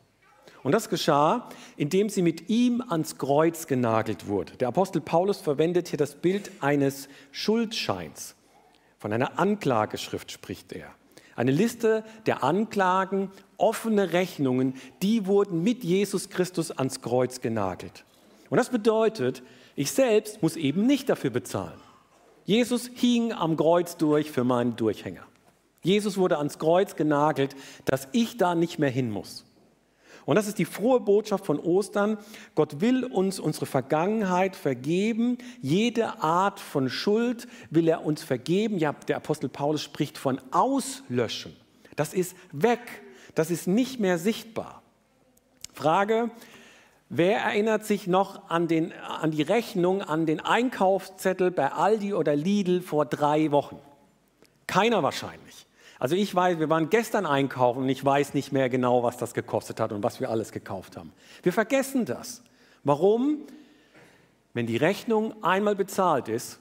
Und 0.62 0.70
das 0.72 0.88
geschah, 0.88 1.48
indem 1.76 2.08
sie 2.08 2.22
mit 2.22 2.48
ihm 2.48 2.82
ans 2.88 3.18
Kreuz 3.18 3.66
genagelt 3.66 4.28
wurde. 4.28 4.56
Der 4.56 4.68
Apostel 4.68 5.02
Paulus 5.02 5.40
verwendet 5.40 5.88
hier 5.88 5.98
das 5.98 6.14
Bild 6.14 6.50
eines 6.60 7.08
Schuldscheins. 7.32 8.34
Von 8.98 9.12
einer 9.12 9.38
Anklageschrift 9.38 10.32
spricht 10.32 10.72
er. 10.72 10.94
Eine 11.36 11.50
Liste 11.50 12.04
der 12.26 12.44
Anklagen, 12.44 13.30
offene 13.56 14.12
Rechnungen, 14.12 14.74
die 15.02 15.26
wurden 15.26 15.62
mit 15.62 15.84
Jesus 15.84 16.28
Christus 16.28 16.70
ans 16.70 17.00
Kreuz 17.00 17.40
genagelt. 17.40 18.04
Und 18.50 18.58
das 18.58 18.70
bedeutet, 18.70 19.42
ich 19.76 19.90
selbst 19.90 20.42
muss 20.42 20.56
eben 20.56 20.86
nicht 20.86 21.08
dafür 21.08 21.30
bezahlen. 21.30 21.80
Jesus 22.44 22.90
hing 22.94 23.32
am 23.32 23.56
Kreuz 23.56 23.96
durch 23.96 24.30
für 24.30 24.44
meinen 24.44 24.76
Durchhänger. 24.76 25.22
Jesus 25.82 26.16
wurde 26.16 26.38
ans 26.38 26.58
Kreuz 26.58 26.96
genagelt, 26.96 27.56
dass 27.84 28.08
ich 28.12 28.36
da 28.36 28.54
nicht 28.54 28.78
mehr 28.78 28.90
hin 28.90 29.10
muss. 29.10 29.44
Und 30.26 30.36
das 30.36 30.46
ist 30.46 30.58
die 30.58 30.64
frohe 30.64 31.00
Botschaft 31.00 31.44
von 31.44 31.58
Ostern. 31.58 32.18
Gott 32.54 32.80
will 32.80 33.04
uns 33.04 33.38
unsere 33.38 33.66
Vergangenheit 33.66 34.56
vergeben. 34.56 35.38
Jede 35.60 36.22
Art 36.22 36.60
von 36.60 36.88
Schuld 36.88 37.46
will 37.70 37.88
er 37.88 38.04
uns 38.04 38.22
vergeben. 38.22 38.78
Ja, 38.78 38.92
der 38.92 39.16
Apostel 39.16 39.48
Paulus 39.48 39.82
spricht 39.82 40.16
von 40.16 40.40
Auslöschen. 40.50 41.54
Das 41.96 42.14
ist 42.14 42.36
weg. 42.52 42.80
Das 43.34 43.50
ist 43.50 43.66
nicht 43.66 44.00
mehr 44.00 44.18
sichtbar. 44.18 44.82
Frage, 45.72 46.30
wer 47.08 47.38
erinnert 47.38 47.84
sich 47.84 48.06
noch 48.06 48.48
an, 48.48 48.68
den, 48.68 48.92
an 48.92 49.30
die 49.32 49.42
Rechnung, 49.42 50.02
an 50.02 50.24
den 50.24 50.40
Einkaufszettel 50.40 51.50
bei 51.50 51.72
Aldi 51.72 52.14
oder 52.14 52.36
Lidl 52.36 52.80
vor 52.80 53.04
drei 53.04 53.50
Wochen? 53.50 53.78
Keiner 54.66 55.02
wahrscheinlich. 55.02 55.43
Also 56.04 56.16
ich 56.16 56.34
weiß, 56.34 56.58
wir 56.58 56.68
waren 56.68 56.90
gestern 56.90 57.24
einkaufen 57.24 57.84
und 57.84 57.88
ich 57.88 58.04
weiß 58.04 58.34
nicht 58.34 58.52
mehr 58.52 58.68
genau, 58.68 59.02
was 59.02 59.16
das 59.16 59.32
gekostet 59.32 59.80
hat 59.80 59.90
und 59.90 60.02
was 60.02 60.20
wir 60.20 60.28
alles 60.28 60.52
gekauft 60.52 60.98
haben. 60.98 61.14
Wir 61.42 61.50
vergessen 61.50 62.04
das. 62.04 62.42
Warum? 62.82 63.38
Wenn 64.52 64.66
die 64.66 64.76
Rechnung 64.76 65.42
einmal 65.42 65.74
bezahlt 65.74 66.28
ist, 66.28 66.60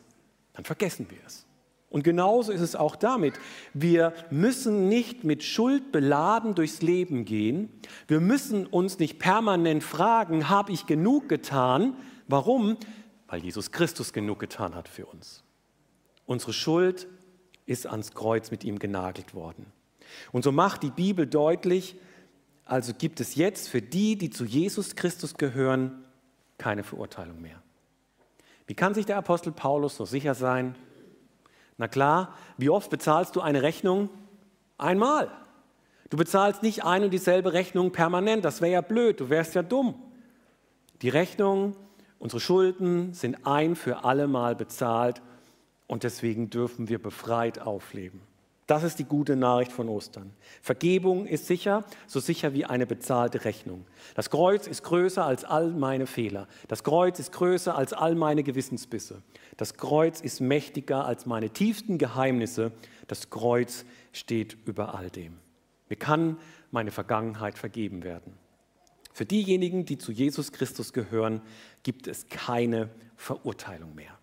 dann 0.54 0.64
vergessen 0.64 1.08
wir 1.10 1.18
es. 1.26 1.46
Und 1.90 2.06
genauso 2.06 2.54
ist 2.54 2.62
es 2.62 2.78
auch 2.78 2.96
damit. 2.96 3.34
Wir 3.74 4.14
müssen 4.32 4.88
nicht 4.88 5.26
mit 5.26 5.44
Schuld 5.44 5.92
beladen 5.92 6.56
durchs 6.56 6.82
Leben 6.82 7.26
gehen. 7.26 7.70
Wir 8.08 8.22
müssen 8.22 8.66
uns 8.66 8.98
nicht 8.98 9.20
permanent 9.20 9.84
fragen, 9.84 10.48
habe 10.48 10.72
ich 10.72 10.86
genug 10.86 11.28
getan? 11.28 11.98
Warum? 12.30 12.78
Weil 13.28 13.44
Jesus 13.44 13.72
Christus 13.72 14.14
genug 14.14 14.40
getan 14.40 14.74
hat 14.74 14.88
für 14.88 15.06
uns. 15.06 15.44
Unsere 16.26 16.54
Schuld 16.54 17.10
ist 17.66 17.88
ans 17.88 18.14
Kreuz 18.14 18.52
mit 18.52 18.64
ihm 18.64 18.80
genagelt 18.80 19.34
worden. 19.34 19.66
Und 20.32 20.44
so 20.44 20.52
macht 20.52 20.84
die 20.84 20.92
Bibel 20.92 21.26
deutlich, 21.26 21.96
also 22.66 22.94
gibt 22.94 23.20
es 23.20 23.36
jetzt 23.36 23.70
für 23.70 23.82
die, 23.82 24.18
die 24.18 24.30
zu 24.30 24.46
Jesus 24.46 24.96
Christus 24.96 25.36
gehören, 25.36 26.04
keine 26.58 26.84
Verurteilung 26.84 27.42
mehr. 27.42 27.62
Wie 28.68 28.76
kann 28.76 28.94
sich 28.94 29.06
der 29.06 29.18
Apostel 29.18 29.52
Paulus 29.52 29.98
so 29.98 30.06
sicher 30.06 30.36
sein? 30.36 30.76
Na 31.78 31.88
klar, 31.88 32.36
wie 32.58 32.70
oft 32.70 32.90
bezahlst 32.90 33.36
du 33.36 33.42
eine 33.42 33.62
Rechnung? 33.62 34.10
Einmal. 34.78 35.30
Du 36.10 36.18
bezahlst 36.18 36.62
nicht 36.64 36.84
ein 36.84 37.04
und 37.04 37.12
dieselbe 37.12 37.54
Rechnung 37.54 37.92
permanent, 37.92 38.46
das 38.46 38.62
wäre 38.62 38.74
ja 38.74 38.82
blöd, 38.82 39.20
du 39.20 39.30
wärst 39.30 39.56
ja 39.56 39.64
dumm. 39.64 39.96
Die 41.02 41.10
Rechnung, 41.10 41.76
unsere 42.20 42.40
Schulden 42.40 43.14
sind 43.14 43.46
ein 43.48 43.76
für 43.76 44.04
alle 44.04 44.28
Mal 44.28 44.56
bezahlt 44.56 45.22
und 45.88 46.04
deswegen 46.04 46.50
dürfen 46.50 46.90
wir 46.90 47.02
befreit 47.02 47.60
aufleben. 47.60 48.22
Das 48.66 48.84
ist 48.84 48.98
die 48.98 49.04
gute 49.04 49.36
Nachricht 49.36 49.74
von 49.74 49.90
Ostern. 49.90 50.32
Vergebung 50.62 51.26
ist 51.26 51.48
sicher, 51.48 51.84
so 52.08 52.22
sicher 52.22 52.54
wie 52.54 52.64
eine 52.64 52.86
bezahlte 52.86 53.44
Rechnung. 53.44 53.86
Das 54.16 54.30
Kreuz 54.30 54.68
ist 54.68 54.84
größer 54.84 55.26
als 55.26 55.44
all 55.44 55.72
meine 55.72 56.08
Fehler. 56.08 56.48
Das 56.70 56.84
Kreuz 56.84 57.20
ist 57.20 57.34
größer 57.34 57.76
als 57.76 57.92
all 57.92 58.16
meine 58.16 58.42
Gewissensbisse. 58.42 59.22
Das 59.58 59.74
Kreuz 59.74 60.22
ist 60.22 60.40
mächtiger 60.40 61.06
als 61.06 61.26
meine 61.26 61.50
tiefsten 61.50 61.98
Geheimnisse. 61.98 62.72
Das 63.08 63.30
Kreuz 63.30 63.84
steht 64.14 64.58
über 64.66 64.96
all 64.96 65.10
dem. 65.10 65.38
Mir 65.90 65.98
kann 65.98 66.38
meine 66.72 66.92
Vergangenheit 66.92 67.58
vergeben 67.58 68.04
werden. 68.04 68.38
Für 69.12 69.26
diejenigen, 69.26 69.86
die 69.86 69.98
zu 69.98 70.12
Jesus 70.12 70.54
Christus 70.54 70.94
gehören, 70.94 71.42
gibt 71.84 72.08
es 72.08 72.28
keine 72.30 72.90
Verurteilung 73.18 73.94
mehr. 73.94 74.18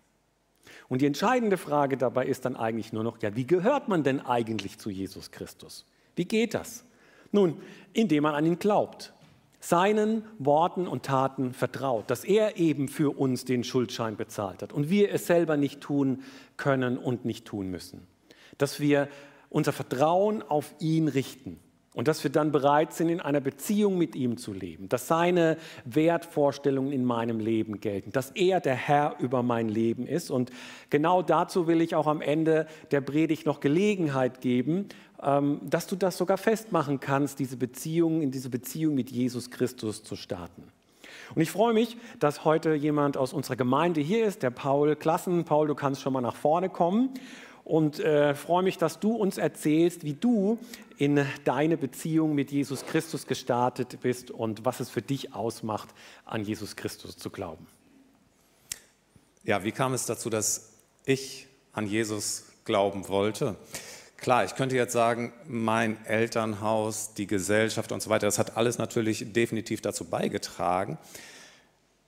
Und 0.91 1.01
die 1.01 1.05
entscheidende 1.05 1.55
Frage 1.55 1.95
dabei 1.95 2.25
ist 2.25 2.43
dann 2.43 2.57
eigentlich 2.57 2.91
nur 2.91 3.05
noch, 3.05 3.21
ja, 3.21 3.33
wie 3.33 3.47
gehört 3.47 3.87
man 3.87 4.03
denn 4.03 4.19
eigentlich 4.19 4.77
zu 4.77 4.89
Jesus 4.89 5.31
Christus? 5.31 5.85
Wie 6.17 6.25
geht 6.25 6.53
das? 6.53 6.83
Nun, 7.31 7.61
indem 7.93 8.23
man 8.23 8.35
an 8.35 8.45
ihn 8.45 8.59
glaubt, 8.59 9.13
seinen 9.61 10.25
Worten 10.37 10.89
und 10.89 11.03
Taten 11.03 11.53
vertraut, 11.53 12.09
dass 12.09 12.25
er 12.25 12.57
eben 12.57 12.89
für 12.89 13.17
uns 13.17 13.45
den 13.45 13.63
Schuldschein 13.63 14.17
bezahlt 14.17 14.61
hat 14.61 14.73
und 14.73 14.89
wir 14.89 15.13
es 15.13 15.27
selber 15.27 15.55
nicht 15.55 15.79
tun 15.79 16.23
können 16.57 16.97
und 16.97 17.23
nicht 17.23 17.45
tun 17.45 17.71
müssen. 17.71 18.05
Dass 18.57 18.81
wir 18.81 19.07
unser 19.49 19.71
Vertrauen 19.71 20.41
auf 20.41 20.75
ihn 20.79 21.07
richten 21.07 21.57
und 21.93 22.07
dass 22.07 22.23
wir 22.23 22.31
dann 22.31 22.51
bereit 22.51 22.93
sind, 22.93 23.09
in 23.09 23.19
einer 23.19 23.41
Beziehung 23.41 23.97
mit 23.97 24.15
ihm 24.15 24.37
zu 24.37 24.53
leben, 24.53 24.87
dass 24.87 25.07
seine 25.07 25.57
Wertvorstellungen 25.83 26.93
in 26.93 27.03
meinem 27.03 27.39
Leben 27.39 27.81
gelten, 27.81 28.11
dass 28.11 28.31
er 28.31 28.61
der 28.61 28.75
Herr 28.75 29.15
über 29.19 29.43
mein 29.43 29.67
Leben 29.67 30.07
ist. 30.07 30.31
Und 30.31 30.51
genau 30.89 31.21
dazu 31.21 31.67
will 31.67 31.81
ich 31.81 31.93
auch 31.95 32.07
am 32.07 32.21
Ende 32.21 32.67
der 32.91 33.01
Predigt 33.01 33.45
noch 33.45 33.59
Gelegenheit 33.59 34.39
geben, 34.39 34.87
ähm, 35.21 35.59
dass 35.63 35.87
du 35.87 35.97
das 35.97 36.17
sogar 36.17 36.37
festmachen 36.37 37.01
kannst, 37.01 37.39
diese 37.39 37.57
Beziehung, 37.57 38.21
in 38.21 38.31
diese 38.31 38.49
Beziehung 38.49 38.95
mit 38.95 39.11
Jesus 39.11 39.51
Christus 39.51 40.03
zu 40.03 40.15
starten. 40.15 40.63
Und 41.35 41.41
ich 41.41 41.51
freue 41.51 41.73
mich, 41.73 41.97
dass 42.19 42.45
heute 42.45 42.73
jemand 42.73 43.17
aus 43.17 43.33
unserer 43.33 43.55
Gemeinde 43.57 44.01
hier 44.01 44.25
ist, 44.25 44.43
der 44.43 44.49
Paul 44.49 44.95
Klassen. 44.95 45.43
Paul, 45.43 45.67
du 45.67 45.75
kannst 45.75 46.01
schon 46.01 46.13
mal 46.13 46.21
nach 46.21 46.35
vorne 46.35 46.69
kommen 46.69 47.09
und 47.63 47.99
äh, 47.99 48.35
freue 48.35 48.63
mich, 48.63 48.77
dass 48.77 48.99
du 48.99 49.15
uns 49.15 49.37
erzählst, 49.37 50.03
wie 50.03 50.13
du 50.13 50.57
in 51.01 51.25
deine 51.45 51.77
Beziehung 51.77 52.35
mit 52.35 52.51
Jesus 52.51 52.85
Christus 52.85 53.25
gestartet 53.25 54.01
bist 54.01 54.29
und 54.29 54.65
was 54.65 54.79
es 54.79 54.91
für 54.91 55.01
dich 55.01 55.33
ausmacht, 55.33 55.89
an 56.25 56.43
Jesus 56.43 56.75
Christus 56.75 57.17
zu 57.17 57.31
glauben. 57.31 57.65
Ja, 59.43 59.63
wie 59.63 59.71
kam 59.71 59.95
es 59.95 60.05
dazu, 60.05 60.29
dass 60.29 60.73
ich 61.03 61.47
an 61.73 61.87
Jesus 61.87 62.43
glauben 62.65 63.07
wollte? 63.07 63.55
Klar, 64.17 64.45
ich 64.45 64.53
könnte 64.53 64.75
jetzt 64.75 64.93
sagen, 64.93 65.33
mein 65.47 66.05
Elternhaus, 66.05 67.15
die 67.15 67.25
Gesellschaft 67.25 67.91
und 67.91 68.03
so 68.03 68.11
weiter, 68.11 68.27
das 68.27 68.37
hat 68.37 68.55
alles 68.55 68.77
natürlich 68.77 69.33
definitiv 69.33 69.81
dazu 69.81 70.05
beigetragen. 70.05 70.99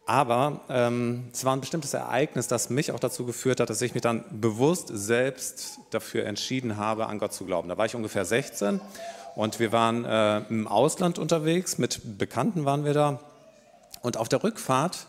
Aber 0.06 0.62
ähm, 0.70 1.30
es 1.32 1.46
war 1.46 1.56
ein 1.56 1.62
bestimmtes 1.62 1.94
Ereignis, 1.94 2.48
das 2.48 2.70
mich 2.70 2.92
auch 2.92 3.00
dazu 3.00 3.26
geführt 3.26 3.60
hat, 3.62 3.70
dass 3.70 3.82
ich 3.82 3.94
mich 3.94 4.02
dann 4.02 4.26
bewusst 4.32 4.90
selbst 4.92 5.80
dafür 5.92 6.26
entschieden 6.26 6.76
habe, 6.78 7.08
an 7.08 7.20
Gott 7.20 7.34
zu 7.34 7.46
glauben. 7.46 7.70
Da 7.70 7.78
war 7.78 7.86
ich 7.86 7.96
ungefähr 7.96 8.26
16 8.26 8.82
und 9.36 9.60
wir 9.60 9.72
waren 9.72 10.04
äh, 10.04 10.40
im 10.50 10.68
Ausland 10.68 11.20
unterwegs, 11.20 11.78
mit 11.78 12.18
Bekannten 12.18 12.66
waren 12.66 12.84
wir 12.84 12.94
da. 12.94 13.20
Und 14.02 14.18
auf 14.18 14.28
der 14.28 14.44
Rückfahrt, 14.44 15.08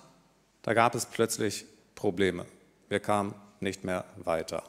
da 0.62 0.74
gab 0.74 0.94
es 0.94 1.06
plötzlich 1.06 1.66
Probleme. 1.96 2.46
Wir 2.88 3.00
kamen 3.00 3.34
nicht 3.58 3.82
mehr 3.82 4.04
weiter. 4.16 4.62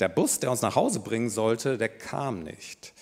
Der 0.00 0.08
Bus, 0.08 0.40
der 0.40 0.50
uns 0.50 0.60
nach 0.60 0.76
Hause 0.76 1.00
bringen 1.00 1.30
sollte, 1.30 1.78
der 1.78 1.88
kam 1.88 2.42
nicht. 2.42 2.92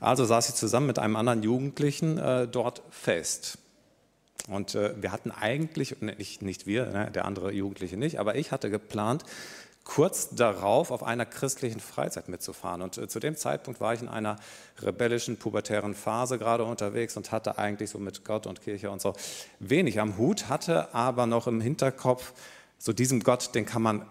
Also 0.00 0.26
saß 0.26 0.50
ich 0.50 0.54
zusammen 0.54 0.86
mit 0.86 0.98
einem 0.98 1.16
anderen 1.16 1.42
Jugendlichen 1.42 2.18
äh, 2.18 2.46
dort 2.46 2.82
fest. 2.90 3.58
Und 4.46 4.74
äh, 4.74 4.94
wir 5.00 5.12
hatten 5.12 5.30
eigentlich, 5.30 6.00
nicht, 6.00 6.42
nicht 6.42 6.66
wir, 6.66 6.86
ne, 6.86 7.10
der 7.10 7.24
andere 7.24 7.52
Jugendliche 7.52 7.96
nicht, 7.96 8.18
aber 8.18 8.36
ich 8.36 8.52
hatte 8.52 8.70
geplant, 8.70 9.24
kurz 9.88 10.28
darauf 10.30 10.90
auf 10.90 11.02
einer 11.02 11.24
christlichen 11.24 11.80
Freizeit 11.80 12.28
mitzufahren. 12.28 12.82
Und 12.82 12.98
äh, 12.98 13.08
zu 13.08 13.20
dem 13.20 13.36
Zeitpunkt 13.36 13.80
war 13.80 13.94
ich 13.94 14.02
in 14.02 14.08
einer 14.08 14.36
rebellischen, 14.80 15.38
pubertären 15.38 15.94
Phase 15.94 16.38
gerade 16.38 16.64
unterwegs 16.64 17.16
und 17.16 17.32
hatte 17.32 17.58
eigentlich 17.58 17.90
so 17.90 17.98
mit 17.98 18.24
Gott 18.24 18.46
und 18.46 18.60
Kirche 18.60 18.90
und 18.90 19.00
so 19.00 19.14
wenig 19.58 19.98
am 19.98 20.18
Hut, 20.18 20.48
hatte 20.50 20.94
aber 20.94 21.26
noch 21.26 21.46
im 21.46 21.60
Hinterkopf, 21.60 22.32
so 22.78 22.92
diesem 22.92 23.22
Gott, 23.22 23.54
den 23.54 23.64
kann 23.64 23.82
man 23.82 24.06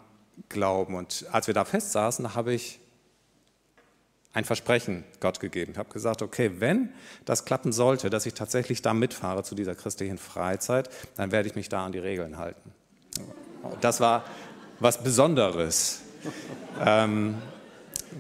glauben. 0.50 0.96
Und 0.96 1.26
als 1.32 1.46
wir 1.46 1.54
da 1.54 1.64
festsaßen, 1.64 2.34
habe 2.34 2.54
ich 2.54 2.80
ein 4.38 4.46
Versprechen 4.46 5.04
Gott 5.20 5.40
gegeben. 5.40 5.72
Ich 5.72 5.80
habe 5.80 5.90
gesagt, 5.90 6.22
okay, 6.22 6.52
wenn 6.60 6.90
das 7.26 7.44
klappen 7.44 7.72
sollte, 7.72 8.12
dass 8.12 8.28
ich 8.28 8.36
tatsächlich 8.36 8.84
da 8.84 8.94
mitfahre 8.94 9.42
zu 9.42 9.56
dieser 9.56 9.74
christlichen 9.74 10.20
Freizeit, 10.20 10.92
dann 11.16 11.32
werde 11.32 11.50
ich 11.50 11.56
mich 11.56 11.70
da 11.70 11.84
an 11.84 11.92
die 11.92 11.98
Regeln 11.98 12.38
halten. 12.38 12.72
Das 13.82 14.00
war 14.00 14.26
was 14.80 15.02
Besonderes. 15.04 16.02
ähm, 16.86 17.34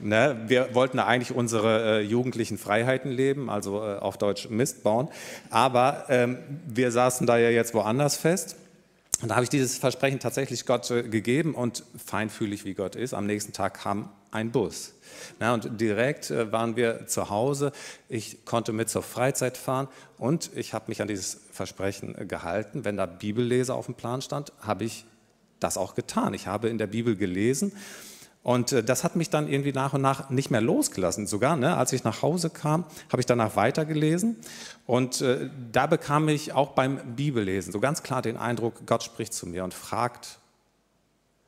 ne, 0.02 0.42
wir 0.48 0.74
wollten 0.74 0.98
eigentlich 0.98 1.38
unsere 1.38 2.00
äh, 2.00 2.02
jugendlichen 2.02 2.58
Freiheiten 2.58 3.12
leben, 3.12 3.52
also 3.52 3.84
äh, 3.84 3.98
auf 3.98 4.18
Deutsch 4.18 4.50
Mist 4.50 4.82
bauen, 4.82 5.10
aber 5.52 6.06
ähm, 6.10 6.40
wir 6.66 6.92
saßen 6.92 7.28
da 7.28 7.38
ja 7.38 7.52
jetzt 7.52 7.76
woanders 7.76 8.18
fest. 8.18 8.56
Und 9.22 9.30
da 9.30 9.36
habe 9.36 9.44
ich 9.44 9.50
dieses 9.50 9.78
Versprechen 9.78 10.20
tatsächlich 10.20 10.66
Gott 10.66 10.90
äh, 10.92 11.04
gegeben 11.04 11.56
und 11.56 11.84
feinfühlig 12.04 12.66
wie 12.66 12.74
Gott 12.74 12.96
ist, 12.96 13.14
am 13.14 13.26
nächsten 13.26 13.52
Tag 13.52 13.82
kam 13.82 14.10
ein 14.32 14.52
Bus. 14.52 14.94
Ja, 15.40 15.54
und 15.54 15.82
direkt 15.82 16.30
äh, 16.30 16.52
waren 16.52 16.76
wir 16.76 17.08
zu 17.08 17.30
Hause. 17.30 17.72
Ich 18.10 18.46
konnte 18.46 18.74
mit 18.74 18.90
zur 18.90 19.02
Freizeit 19.02 19.58
fahren 19.58 19.88
und 20.18 20.52
ich 20.56 20.74
habe 20.74 20.86
mich 20.90 21.02
an 21.02 21.08
dieses 21.08 21.40
Versprechen 21.52 22.16
äh, 22.16 22.26
gehalten. 22.26 22.86
Wenn 22.86 22.98
da 22.98 23.08
Bibellese 23.08 23.74
auf 23.74 23.88
dem 23.88 23.96
Plan 23.96 24.22
stand, 24.22 24.52
habe 24.62 24.84
ich 24.84 25.06
das 25.60 25.78
auch 25.78 25.96
getan. 25.96 26.36
Ich 26.36 26.46
habe 26.46 26.70
in 26.70 26.78
der 26.78 26.88
Bibel 26.88 27.16
gelesen 27.16 27.72
und 28.44 28.72
äh, 28.72 28.84
das 28.84 29.04
hat 29.04 29.16
mich 29.16 29.30
dann 29.30 29.50
irgendwie 29.50 29.74
nach 29.74 29.94
und 29.94 30.02
nach 30.02 30.30
nicht 30.30 30.52
mehr 30.52 30.62
losgelassen. 30.62 31.28
Sogar, 31.28 31.58
ne, 31.58 31.76
als 31.76 31.92
ich 31.94 32.04
nach 32.04 32.22
Hause 32.22 32.50
kam, 32.50 32.86
habe 33.12 33.20
ich 33.20 33.26
danach 33.26 33.56
weitergelesen. 33.56 34.38
Und 34.86 35.22
äh, 35.22 35.50
da 35.72 35.86
bekam 35.88 36.30
ich 36.30 36.54
auch 36.54 36.72
beim 36.72 37.16
Bibellesen 37.16 37.74
so 37.74 37.80
ganz 37.80 38.04
klar 38.04 38.22
den 38.22 38.38
Eindruck, 38.38 38.86
Gott 38.86 39.04
spricht 39.04 39.34
zu 39.34 39.48
mir 39.48 39.64
und 39.64 39.74
fragt, 39.74 40.40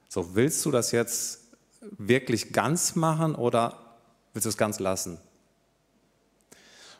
so 0.09 0.35
willst 0.35 0.65
du 0.65 0.71
das 0.71 0.91
jetzt 0.91 1.45
wirklich 1.97 2.51
ganz 2.51 2.95
machen 2.95 3.35
oder 3.35 3.77
willst 4.33 4.45
du 4.45 4.49
es 4.49 4.57
ganz 4.57 4.79
lassen? 4.79 5.19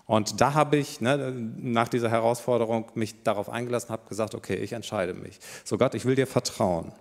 Und 0.06 0.42
da 0.42 0.54
habe 0.54 0.78
ich 0.78 1.02
ne, 1.02 1.32
nach 1.58 1.88
dieser 1.88 2.10
Herausforderung 2.10 2.90
mich 2.96 3.22
darauf 3.24 3.50
eingelassen, 3.50 3.90
habe 3.90 4.08
gesagt, 4.10 4.34
okay, 4.34 4.56
ich 4.56 4.74
entscheide 4.74 5.14
mich. 5.14 5.40
So 5.64 5.78
Gott, 5.78 5.94
ich 5.94 6.06
will 6.06 6.16
dir 6.16 6.26
vertrauen. 6.26 6.94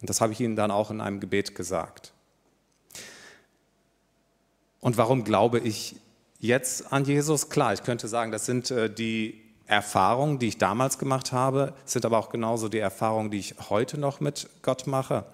Und 0.00 0.10
das 0.10 0.20
habe 0.20 0.32
ich 0.32 0.40
ihnen 0.40 0.56
dann 0.56 0.70
auch 0.70 0.90
in 0.90 1.00
einem 1.00 1.20
Gebet 1.20 1.54
gesagt. 1.54 2.12
Und 4.82 4.96
warum 4.96 5.22
glaube 5.22 5.60
ich 5.60 5.94
jetzt 6.40 6.92
an 6.92 7.04
Jesus? 7.04 7.48
Klar, 7.48 7.72
ich 7.72 7.84
könnte 7.84 8.08
sagen, 8.08 8.32
das 8.32 8.46
sind 8.46 8.72
äh, 8.72 8.92
die 8.92 9.40
Erfahrungen, 9.66 10.40
die 10.40 10.48
ich 10.48 10.58
damals 10.58 10.98
gemacht 10.98 11.30
habe, 11.30 11.72
sind 11.84 12.04
aber 12.04 12.18
auch 12.18 12.30
genauso 12.30 12.68
die 12.68 12.80
Erfahrungen, 12.80 13.30
die 13.30 13.38
ich 13.38 13.54
heute 13.70 13.96
noch 13.96 14.18
mit 14.18 14.48
Gott 14.60 14.88
mache. 14.88 15.24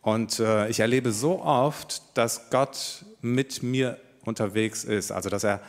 Und 0.00 0.38
äh, 0.38 0.68
ich 0.68 0.78
erlebe 0.78 1.10
so 1.10 1.42
oft, 1.42 2.02
dass 2.14 2.50
Gott 2.50 3.04
mit 3.20 3.64
mir 3.64 3.98
unterwegs 4.24 4.84
ist, 4.84 5.10
also 5.10 5.28
dass 5.28 5.42
er 5.42 5.60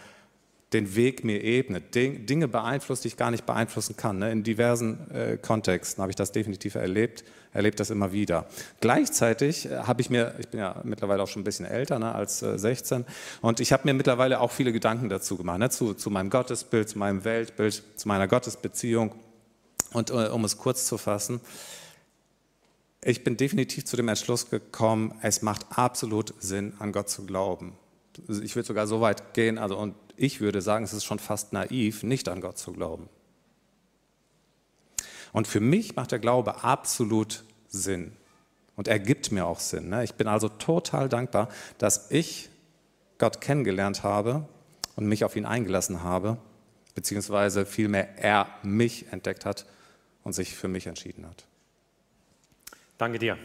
den 0.74 0.96
Weg 0.96 1.24
mir 1.24 1.44
ebnet, 1.44 1.96
Dinge 1.96 2.48
beeinflusst, 2.48 3.04
die 3.04 3.10
ich 3.10 3.18
gar 3.18 3.32
nicht 3.32 3.46
beeinflussen 3.46 3.96
kann. 3.96 4.20
Ne? 4.20 4.32
In 4.32 4.44
diversen 4.44 5.10
äh, 5.12 5.38
Kontexten 5.38 6.02
habe 6.02 6.12
ich 6.12 6.16
das 6.16 6.32
definitiv 6.32 6.76
erlebt, 6.76 7.24
erlebe 7.54 7.76
das 7.76 7.90
immer 7.90 8.12
wieder. 8.12 8.48
Gleichzeitig 8.82 9.68
äh, 9.68 9.80
habe 9.80 10.02
ich 10.02 10.10
mir, 10.10 10.36
ich 10.40 10.48
bin 10.50 10.60
ja 10.60 10.82
mittlerweile 10.84 11.22
auch 11.24 11.28
schon 11.28 11.42
ein 11.42 11.46
bisschen 11.46 11.66
älter 11.66 12.00
ne, 12.00 12.14
als 12.14 12.40
16, 12.40 13.06
und 13.42 13.60
ich 13.60 13.72
habe 13.72 13.84
mir 13.86 13.94
mittlerweile 13.94 14.40
auch 14.40 14.52
viele 14.52 14.74
Gedanken 14.74 15.10
dazu 15.10 15.38
gemacht, 15.38 15.60
ne, 15.60 15.70
zu, 15.70 15.94
zu 15.94 16.10
meinem 16.10 16.30
Gottesbild, 16.30 16.90
zu 16.90 16.98
meinem 16.98 17.24
Weltbild, 17.24 17.84
zu 17.96 18.08
meiner 18.08 18.28
Gottesbeziehung. 18.28 19.14
Und 19.92 20.10
um 20.10 20.44
es 20.44 20.58
kurz 20.58 20.88
zu 20.88 20.98
fassen, 20.98 21.40
ich 23.04 23.24
bin 23.24 23.38
definitiv 23.38 23.86
zu 23.86 23.96
dem 23.96 24.08
Entschluss 24.08 24.50
gekommen, 24.50 25.14
es 25.22 25.42
macht 25.42 25.66
absolut 25.78 26.34
Sinn, 26.40 26.74
an 26.80 26.92
Gott 26.92 27.10
zu 27.10 27.26
glauben. 27.26 27.74
Ich 28.42 28.56
würde 28.56 28.68
sogar 28.68 28.88
so 28.88 29.02
weit 29.02 29.34
gehen, 29.34 29.58
also 29.58 29.78
und 29.78 29.96
ich 30.16 30.42
würde 30.42 30.62
sagen, 30.62 30.86
es 30.86 30.94
ist 30.94 31.04
schon 31.04 31.20
fast 31.20 31.54
naiv, 31.54 32.04
nicht 32.04 32.30
an 32.30 32.42
Gott 32.42 32.58
zu 32.58 32.74
glauben. 32.74 33.10
Und 35.32 35.48
für 35.48 35.60
mich 35.60 35.96
macht 35.96 36.12
der 36.12 36.20
Glaube 36.20 36.64
absolut 36.64 37.44
Sinn. 37.68 38.14
Und 38.76 38.88
er 38.88 39.00
gibt 39.00 39.32
mir 39.32 39.46
auch 39.46 39.60
Sinn. 39.60 39.90
Ne? 39.90 40.04
Ich 40.04 40.14
bin 40.14 40.28
also 40.28 40.48
total 40.50 41.10
dankbar, 41.10 41.50
dass 41.78 42.12
ich 42.12 42.50
Gott 43.18 43.42
kennengelernt 43.42 44.04
habe 44.04 44.48
und 44.96 45.06
mich 45.08 45.24
auf 45.24 45.36
ihn 45.36 45.46
eingelassen 45.46 46.04
habe, 46.04 46.38
beziehungsweise 46.96 47.66
vielmehr 47.66 48.18
er 48.18 48.48
mich 48.64 49.12
entdeckt 49.12 49.46
hat 49.46 49.66
und 50.24 50.34
sich 50.34 50.56
für 50.56 50.68
mich 50.68 50.88
entschieden 50.88 51.26
hat. 51.28 51.46
Danke 52.98 53.20
dir. 53.20 53.38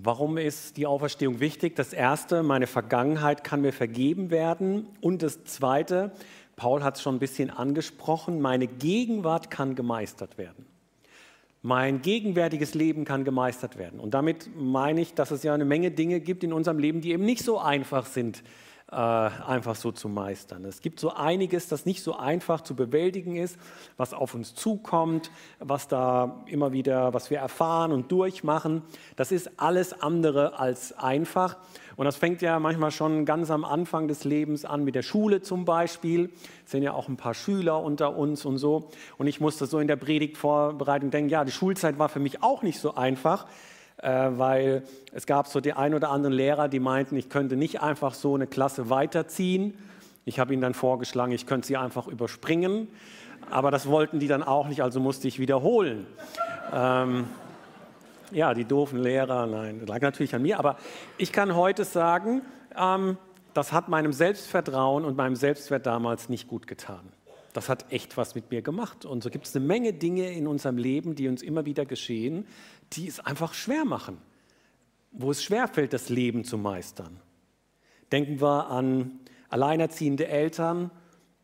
Warum 0.00 0.38
ist 0.38 0.76
die 0.76 0.86
Auferstehung 0.86 1.40
wichtig? 1.40 1.74
Das 1.74 1.92
Erste, 1.92 2.44
meine 2.44 2.68
Vergangenheit 2.68 3.42
kann 3.42 3.62
mir 3.62 3.72
vergeben 3.72 4.30
werden. 4.30 4.86
Und 5.00 5.22
das 5.22 5.42
Zweite, 5.42 6.12
Paul 6.54 6.84
hat 6.84 6.94
es 6.96 7.02
schon 7.02 7.16
ein 7.16 7.18
bisschen 7.18 7.50
angesprochen, 7.50 8.40
meine 8.40 8.68
Gegenwart 8.68 9.50
kann 9.50 9.74
gemeistert 9.74 10.38
werden. 10.38 10.66
Mein 11.62 12.00
gegenwärtiges 12.00 12.74
Leben 12.74 13.04
kann 13.04 13.24
gemeistert 13.24 13.76
werden. 13.76 13.98
Und 13.98 14.14
damit 14.14 14.48
meine 14.56 15.00
ich, 15.00 15.14
dass 15.14 15.32
es 15.32 15.42
ja 15.42 15.52
eine 15.52 15.64
Menge 15.64 15.90
Dinge 15.90 16.20
gibt 16.20 16.44
in 16.44 16.52
unserem 16.52 16.78
Leben, 16.78 17.00
die 17.00 17.10
eben 17.10 17.24
nicht 17.24 17.42
so 17.42 17.58
einfach 17.58 18.06
sind, 18.06 18.44
äh, 18.90 18.94
einfach 18.94 19.74
so 19.74 19.92
zu 19.92 20.08
meistern. 20.08 20.64
Es 20.64 20.80
gibt 20.80 20.98
so 20.98 21.12
einiges, 21.12 21.68
das 21.68 21.84
nicht 21.84 22.02
so 22.02 22.16
einfach 22.16 22.62
zu 22.62 22.74
bewältigen 22.74 23.36
ist, 23.36 23.58
was 23.98 24.14
auf 24.14 24.34
uns 24.34 24.54
zukommt, 24.54 25.30
was 25.58 25.88
da 25.88 26.42
immer 26.46 26.72
wieder, 26.72 27.12
was 27.12 27.30
wir 27.30 27.38
erfahren 27.38 27.92
und 27.92 28.10
durchmachen. 28.10 28.82
Das 29.16 29.30
ist 29.30 29.60
alles 29.60 30.00
andere 30.00 30.58
als 30.58 30.96
einfach. 30.96 31.58
Und 31.96 32.06
das 32.06 32.16
fängt 32.16 32.40
ja 32.40 32.58
manchmal 32.60 32.90
schon 32.90 33.24
ganz 33.26 33.50
am 33.50 33.64
Anfang 33.64 34.08
des 34.08 34.24
Lebens 34.24 34.64
an, 34.64 34.84
mit 34.84 34.94
der 34.94 35.02
Schule 35.02 35.42
zum 35.42 35.64
Beispiel. 35.64 36.30
Es 36.64 36.70
sind 36.70 36.82
ja 36.82 36.92
auch 36.92 37.08
ein 37.08 37.16
paar 37.16 37.34
Schüler 37.34 37.82
unter 37.82 38.16
uns 38.16 38.46
und 38.46 38.56
so. 38.56 38.88
Und 39.18 39.26
ich 39.26 39.40
musste 39.40 39.66
so 39.66 39.80
in 39.80 39.88
der 39.88 39.96
Predigtvorbereitung 39.96 41.10
denken, 41.10 41.28
ja, 41.28 41.44
die 41.44 41.52
Schulzeit 41.52 41.98
war 41.98 42.08
für 42.08 42.20
mich 42.20 42.42
auch 42.42 42.62
nicht 42.62 42.78
so 42.78 42.94
einfach, 42.94 43.46
weil 44.00 44.84
es 45.12 45.26
gab 45.26 45.48
so 45.48 45.60
die 45.60 45.72
ein 45.72 45.94
oder 45.94 46.10
anderen 46.10 46.34
Lehrer, 46.34 46.68
die 46.68 46.80
meinten, 46.80 47.16
ich 47.16 47.28
könnte 47.28 47.56
nicht 47.56 47.82
einfach 47.82 48.14
so 48.14 48.34
eine 48.34 48.46
Klasse 48.46 48.90
weiterziehen. 48.90 49.74
Ich 50.24 50.38
habe 50.38 50.52
ihnen 50.52 50.62
dann 50.62 50.74
vorgeschlagen, 50.74 51.32
ich 51.32 51.46
könnte 51.46 51.66
sie 51.66 51.76
einfach 51.76 52.06
überspringen. 52.06 52.88
Aber 53.50 53.70
das 53.70 53.88
wollten 53.88 54.18
die 54.18 54.28
dann 54.28 54.42
auch 54.42 54.68
nicht, 54.68 54.82
also 54.82 55.00
musste 55.00 55.26
ich 55.26 55.38
wiederholen. 55.38 56.06
Ähm, 56.72 57.26
ja, 58.30 58.52
die 58.54 58.64
doofen 58.64 59.00
Lehrer, 59.00 59.46
nein, 59.46 59.80
das 59.80 59.88
lag 59.88 60.00
natürlich 60.00 60.34
an 60.34 60.42
mir. 60.42 60.58
Aber 60.58 60.76
ich 61.16 61.32
kann 61.32 61.56
heute 61.56 61.84
sagen, 61.84 62.42
ähm, 62.76 63.16
das 63.54 63.72
hat 63.72 63.88
meinem 63.88 64.12
Selbstvertrauen 64.12 65.04
und 65.04 65.16
meinem 65.16 65.34
Selbstwert 65.34 65.86
damals 65.86 66.28
nicht 66.28 66.46
gut 66.46 66.66
getan. 66.66 67.12
Das 67.52 67.68
hat 67.68 67.90
echt 67.92 68.16
was 68.16 68.34
mit 68.34 68.50
mir 68.50 68.62
gemacht. 68.62 69.04
Und 69.04 69.22
so 69.22 69.30
gibt 69.30 69.46
es 69.46 69.56
eine 69.56 69.64
Menge 69.64 69.92
Dinge 69.92 70.30
in 70.32 70.46
unserem 70.46 70.76
Leben, 70.76 71.14
die 71.14 71.28
uns 71.28 71.42
immer 71.42 71.64
wieder 71.64 71.86
geschehen, 71.86 72.46
die 72.92 73.08
es 73.08 73.20
einfach 73.20 73.54
schwer 73.54 73.84
machen, 73.84 74.18
wo 75.12 75.30
es 75.30 75.42
schwerfällt, 75.42 75.92
das 75.92 76.08
Leben 76.08 76.44
zu 76.44 76.58
meistern. 76.58 77.20
Denken 78.12 78.40
wir 78.40 78.68
an 78.68 79.20
alleinerziehende 79.48 80.28
Eltern, 80.28 80.90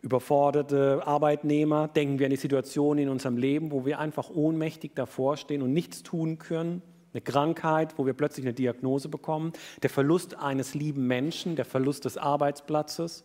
überforderte 0.02 1.06
Arbeitnehmer, 1.06 1.88
denken 1.88 2.18
wir 2.18 2.26
an 2.26 2.30
die 2.30 2.36
Situation 2.36 2.98
in 2.98 3.08
unserem 3.08 3.38
Leben, 3.38 3.70
wo 3.70 3.86
wir 3.86 3.98
einfach 3.98 4.28
ohnmächtig 4.28 4.92
davor 4.94 5.38
stehen 5.38 5.62
und 5.62 5.72
nichts 5.72 6.02
tun 6.02 6.38
können, 6.38 6.82
eine 7.14 7.22
Krankheit, 7.22 7.96
wo 7.96 8.04
wir 8.04 8.12
plötzlich 8.12 8.44
eine 8.44 8.52
Diagnose 8.52 9.08
bekommen, 9.08 9.52
der 9.82 9.88
Verlust 9.88 10.36
eines 10.38 10.74
lieben 10.74 11.06
Menschen, 11.06 11.56
der 11.56 11.64
Verlust 11.64 12.04
des 12.04 12.18
Arbeitsplatzes, 12.18 13.24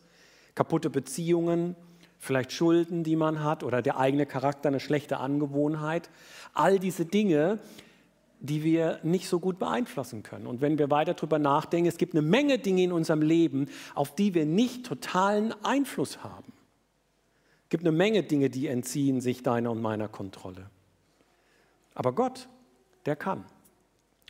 kaputte 0.56 0.90
Beziehungen, 0.90 1.76
vielleicht 2.20 2.52
Schulden, 2.52 3.04
die 3.04 3.16
man 3.16 3.44
hat 3.44 3.64
oder 3.64 3.82
der 3.82 3.98
eigene 3.98 4.26
Charakter, 4.26 4.70
eine 4.70 4.80
schlechte 4.80 5.18
Angewohnheit. 5.18 6.10
All 6.54 6.78
diese 6.78 7.06
Dinge, 7.06 7.60
die 8.42 8.64
wir 8.64 9.00
nicht 9.04 9.28
so 9.28 9.40
gut 9.40 9.58
beeinflussen 9.58 10.22
können. 10.22 10.46
Und 10.46 10.62
wenn 10.62 10.78
wir 10.78 10.92
weiter 10.92 11.14
darüber 11.14 11.40
nachdenken, 11.40 11.88
es 11.88 11.98
gibt 11.98 12.14
eine 12.14 12.22
Menge 12.22 12.60
Dinge 12.60 12.84
in 12.84 12.92
unserem 12.92 13.22
Leben, 13.22 13.68
auf 13.96 14.14
die 14.14 14.34
wir 14.34 14.46
nicht 14.46 14.86
totalen 14.86 15.54
Einfluss 15.64 16.24
haben. 16.24 16.54
Es 17.64 17.70
gibt 17.70 17.84
eine 17.84 17.96
Menge 17.96 18.24
Dinge, 18.24 18.50
die 18.50 18.68
entziehen 18.68 19.22
sich 19.22 19.44
deiner 19.44 19.72
und 19.72 19.82
meiner 19.82 20.08
Kontrolle. 20.08 20.70
Aber 21.94 22.14
Gott, 22.14 22.48
der 23.06 23.16
kann. 23.16 23.46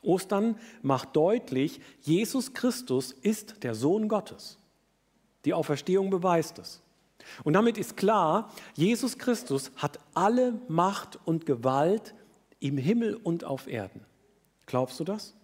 Ostern 0.02 0.58
macht 0.82 1.16
deutlich, 1.16 1.82
Jesus 2.02 2.54
Christus 2.54 3.12
ist 3.12 3.64
der 3.64 3.76
Sohn 3.76 4.08
Gottes. 4.08 4.58
Die 5.46 5.54
Auferstehung 5.54 6.10
beweist 6.10 6.60
es. 6.60 6.82
Und 7.44 7.54
damit 7.54 7.78
ist 7.78 7.98
klar, 7.98 8.52
Jesus 8.76 9.18
Christus 9.18 9.72
hat 9.78 10.00
alle 10.14 10.60
Macht 10.68 11.20
und 11.26 11.46
Gewalt 11.46 12.14
im 12.60 12.78
Himmel 12.78 13.16
und 13.16 13.44
auf 13.44 13.68
Erden. 13.68 14.06
Glaubst 14.66 15.00
du 15.00 15.04
das? 15.04 15.36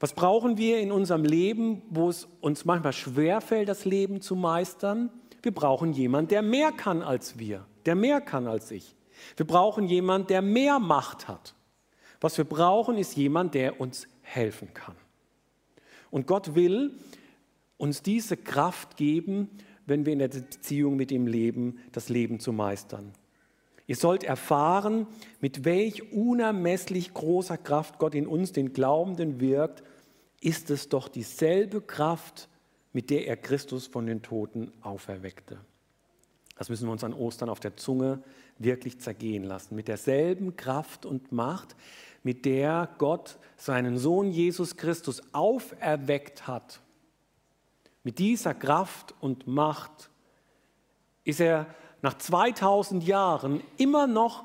Was 0.00 0.14
brauchen 0.14 0.56
wir 0.56 0.80
in 0.80 0.92
unserem 0.92 1.24
Leben, 1.24 1.82
wo 1.90 2.08
es 2.08 2.26
uns 2.40 2.64
manchmal 2.64 2.94
schwerfällt, 2.94 3.68
das 3.68 3.84
Leben 3.84 4.22
zu 4.22 4.34
meistern? 4.34 5.10
Wir 5.42 5.52
brauchen 5.52 5.92
jemanden, 5.92 6.28
der 6.28 6.42
mehr 6.42 6.72
kann 6.72 7.02
als 7.02 7.38
wir, 7.38 7.66
der 7.84 7.94
mehr 7.94 8.20
kann 8.20 8.46
als 8.46 8.70
ich. 8.70 8.96
Wir 9.36 9.46
brauchen 9.46 9.86
jemanden, 9.86 10.28
der 10.28 10.40
mehr 10.40 10.78
Macht 10.78 11.28
hat. 11.28 11.54
Was 12.20 12.38
wir 12.38 12.44
brauchen, 12.44 12.96
ist 12.96 13.16
jemand, 13.16 13.54
der 13.54 13.80
uns 13.80 14.08
helfen 14.22 14.72
kann. 14.72 14.96
Und 16.10 16.26
Gott 16.26 16.54
will 16.54 16.98
uns 17.76 18.02
diese 18.02 18.36
Kraft 18.36 18.96
geben, 18.96 19.50
wenn 19.90 20.06
wir 20.06 20.14
in 20.14 20.20
der 20.20 20.28
Beziehung 20.28 20.96
mit 20.96 21.12
ihm 21.12 21.26
leben, 21.26 21.80
das 21.92 22.08
Leben 22.08 22.40
zu 22.40 22.54
meistern. 22.54 23.12
Ihr 23.86 23.96
sollt 23.96 24.24
erfahren, 24.24 25.06
mit 25.40 25.64
welch 25.64 26.12
unermesslich 26.12 27.12
großer 27.12 27.58
Kraft 27.58 27.98
Gott 27.98 28.14
in 28.14 28.26
uns, 28.26 28.52
den 28.52 28.72
Glaubenden, 28.72 29.40
wirkt, 29.40 29.82
ist 30.40 30.70
es 30.70 30.88
doch 30.88 31.08
dieselbe 31.08 31.80
Kraft, 31.80 32.48
mit 32.92 33.10
der 33.10 33.26
er 33.26 33.36
Christus 33.36 33.86
von 33.86 34.06
den 34.06 34.22
Toten 34.22 34.72
auferweckte. 34.80 35.58
Das 36.56 36.68
müssen 36.68 36.86
wir 36.86 36.92
uns 36.92 37.04
an 37.04 37.14
Ostern 37.14 37.48
auf 37.48 37.60
der 37.60 37.76
Zunge 37.76 38.22
wirklich 38.58 39.00
zergehen 39.00 39.44
lassen. 39.44 39.74
Mit 39.74 39.88
derselben 39.88 40.56
Kraft 40.56 41.06
und 41.06 41.32
Macht, 41.32 41.74
mit 42.22 42.44
der 42.44 42.88
Gott 42.98 43.38
seinen 43.56 43.98
Sohn 43.98 44.30
Jesus 44.30 44.76
Christus 44.76 45.22
auferweckt 45.32 46.46
hat. 46.46 46.80
Mit 48.02 48.18
dieser 48.18 48.54
Kraft 48.54 49.14
und 49.20 49.46
Macht 49.46 50.10
ist 51.24 51.40
er 51.40 51.66
nach 52.02 52.16
2000 52.16 53.04
Jahren 53.04 53.60
immer 53.76 54.06
noch 54.06 54.44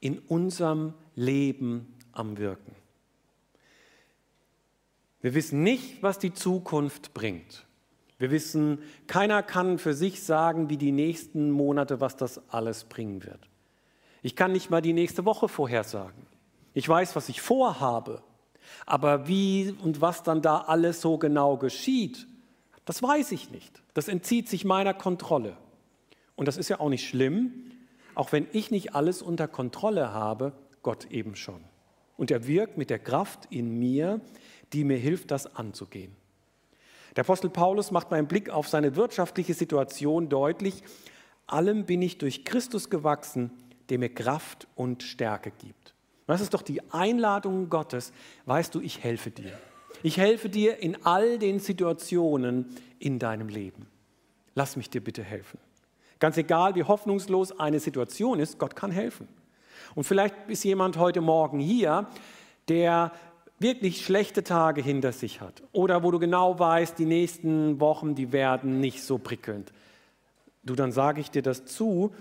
in 0.00 0.18
unserem 0.18 0.94
Leben 1.14 1.94
am 2.12 2.36
Wirken. 2.38 2.74
Wir 5.20 5.34
wissen 5.34 5.62
nicht, 5.62 6.02
was 6.02 6.18
die 6.18 6.34
Zukunft 6.34 7.14
bringt. 7.14 7.66
Wir 8.18 8.30
wissen, 8.30 8.78
keiner 9.06 9.42
kann 9.42 9.78
für 9.78 9.94
sich 9.94 10.22
sagen, 10.22 10.70
wie 10.70 10.76
die 10.76 10.92
nächsten 10.92 11.50
Monate, 11.50 12.00
was 12.00 12.16
das 12.16 12.48
alles 12.50 12.84
bringen 12.84 13.24
wird. 13.24 13.48
Ich 14.22 14.36
kann 14.36 14.52
nicht 14.52 14.70
mal 14.70 14.82
die 14.82 14.92
nächste 14.92 15.24
Woche 15.24 15.48
vorhersagen. 15.48 16.26
Ich 16.74 16.88
weiß, 16.88 17.14
was 17.14 17.28
ich 17.28 17.40
vorhabe, 17.40 18.22
aber 18.86 19.28
wie 19.28 19.74
und 19.82 20.00
was 20.00 20.22
dann 20.22 20.42
da 20.42 20.58
alles 20.58 21.00
so 21.00 21.18
genau 21.18 21.56
geschieht, 21.56 22.26
das 22.86 23.02
weiß 23.02 23.32
ich 23.32 23.50
nicht. 23.50 23.82
Das 23.92 24.08
entzieht 24.08 24.48
sich 24.48 24.64
meiner 24.64 24.94
Kontrolle. 24.94 25.56
Und 26.36 26.48
das 26.48 26.56
ist 26.56 26.68
ja 26.70 26.80
auch 26.80 26.88
nicht 26.88 27.06
schlimm, 27.06 27.70
auch 28.14 28.32
wenn 28.32 28.46
ich 28.52 28.70
nicht 28.70 28.94
alles 28.94 29.20
unter 29.20 29.48
Kontrolle 29.48 30.12
habe, 30.12 30.52
Gott 30.82 31.10
eben 31.10 31.36
schon. 31.36 31.62
Und 32.16 32.30
er 32.30 32.46
wirkt 32.46 32.78
mit 32.78 32.88
der 32.88 32.98
Kraft 32.98 33.46
in 33.50 33.78
mir, 33.78 34.20
die 34.72 34.84
mir 34.84 34.96
hilft, 34.96 35.30
das 35.30 35.54
anzugehen. 35.56 36.16
Der 37.16 37.24
Apostel 37.24 37.50
Paulus 37.50 37.90
macht 37.90 38.08
beim 38.08 38.28
Blick 38.28 38.50
auf 38.50 38.68
seine 38.68 38.94
wirtschaftliche 38.94 39.54
Situation 39.54 40.28
deutlich, 40.28 40.82
allem 41.46 41.86
bin 41.86 42.02
ich 42.02 42.18
durch 42.18 42.44
Christus 42.44 42.88
gewachsen, 42.88 43.50
der 43.88 43.98
mir 43.98 44.10
Kraft 44.10 44.66
und 44.74 45.02
Stärke 45.02 45.50
gibt. 45.50 45.94
Das 46.26 46.40
ist 46.40 46.54
doch 46.54 46.62
die 46.62 46.82
Einladung 46.92 47.68
Gottes. 47.68 48.12
Weißt 48.46 48.74
du, 48.74 48.80
ich 48.80 49.02
helfe 49.02 49.30
dir. 49.30 49.52
Ich 50.02 50.18
helfe 50.18 50.48
dir 50.48 50.78
in 50.78 51.04
all 51.04 51.38
den 51.38 51.58
Situationen 51.58 52.66
in 52.98 53.18
deinem 53.18 53.48
Leben. 53.48 53.86
Lass 54.54 54.76
mich 54.76 54.90
dir 54.90 55.02
bitte 55.02 55.22
helfen. 55.22 55.58
Ganz 56.18 56.36
egal, 56.38 56.74
wie 56.74 56.84
hoffnungslos 56.84 57.58
eine 57.58 57.80
Situation 57.80 58.40
ist, 58.40 58.58
Gott 58.58 58.74
kann 58.74 58.90
helfen. 58.90 59.28
Und 59.94 60.04
vielleicht 60.04 60.34
ist 60.48 60.64
jemand 60.64 60.96
heute 60.96 61.20
Morgen 61.20 61.60
hier, 61.60 62.06
der 62.68 63.12
wirklich 63.58 64.04
schlechte 64.04 64.44
Tage 64.44 64.82
hinter 64.82 65.12
sich 65.12 65.40
hat 65.40 65.62
oder 65.72 66.02
wo 66.02 66.10
du 66.10 66.18
genau 66.18 66.58
weißt, 66.58 66.98
die 66.98 67.06
nächsten 67.06 67.80
Wochen, 67.80 68.14
die 68.14 68.32
werden 68.32 68.80
nicht 68.80 69.02
so 69.02 69.18
prickelnd. 69.18 69.72
Du, 70.62 70.74
dann 70.74 70.92
sage 70.92 71.20
ich 71.20 71.30
dir 71.30 71.42
das 71.42 71.64
zu, 71.64 72.12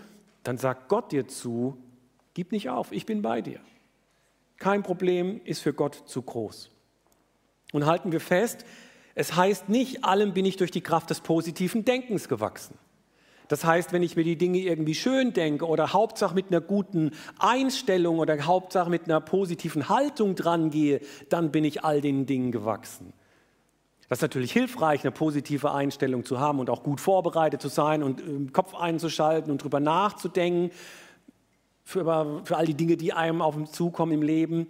dann 0.43 0.57
sagt 0.57 0.88
Gott 0.88 1.11
dir 1.11 1.27
zu, 1.27 1.77
gib 2.33 2.51
nicht 2.51 2.69
auf, 2.69 2.91
ich 2.91 3.05
bin 3.05 3.21
bei 3.21 3.41
dir. 3.41 3.59
Kein 4.57 4.83
Problem 4.83 5.41
ist 5.43 5.61
für 5.61 5.73
Gott 5.73 6.03
zu 6.05 6.21
groß. 6.21 6.69
Und 7.71 7.86
halten 7.86 8.12
wir 8.12 8.19
fest, 8.19 8.65
es 9.15 9.36
heißt 9.36 9.69
nicht, 9.69 10.04
allem 10.04 10.34
bin 10.34 10.45
ich 10.45 10.58
durch 10.58 10.71
die 10.71 10.82
Kraft 10.82 11.10
des 11.10 11.21
positiven 11.21 11.86
Denkens 11.86 12.28
gewachsen. 12.28 12.78
Das 13.47 13.63
heißt, 13.63 13.93
wenn 13.93 14.04
ich 14.04 14.15
mir 14.15 14.23
die 14.23 14.38
Dinge 14.38 14.58
irgendwie 14.60 14.95
schön 14.95 15.34
denke 15.34 15.67
oder 15.67 15.93
Hauptsache 15.93 16.34
mit 16.34 16.47
einer 16.47 16.62
guten 16.62 17.12
Einstellung 17.38 18.19
oder 18.19 18.45
Hauptsache 18.45 18.89
mit 18.89 19.06
einer 19.06 19.21
positiven 19.21 19.88
Haltung 19.88 20.36
dran 20.36 20.71
gehe, 20.71 20.99
dann 21.30 21.51
bin 21.51 21.63
ich 21.63 21.84
all 21.84 22.01
den 22.01 22.25
Dingen 22.25 22.51
gewachsen. 22.51 23.13
Das 24.10 24.19
ist 24.19 24.23
natürlich 24.23 24.51
hilfreich, 24.51 25.04
eine 25.04 25.12
positive 25.12 25.71
Einstellung 25.71 26.25
zu 26.25 26.39
haben 26.39 26.60
und 26.60 26.69
auch 26.69 26.84
gut 26.84 27.01
vorbereitet 27.01 27.62
zu 27.62 27.69
sein 27.69 28.04
und 28.04 28.21
im 28.21 28.54
Kopf 28.54 28.75
einzuschalten 28.75 29.51
und 29.51 29.62
darüber 29.62 29.80
nachzudenken, 29.80 30.71
für, 31.84 32.41
für 32.43 32.58
all 32.58 32.65
die 32.65 32.73
Dinge, 32.73 32.97
die 32.97 33.13
einem 33.13 33.41
auf 33.41 33.56
uns 33.56 33.71
zukommen 33.71 34.12
im 34.12 34.21
Leben. 34.23 34.67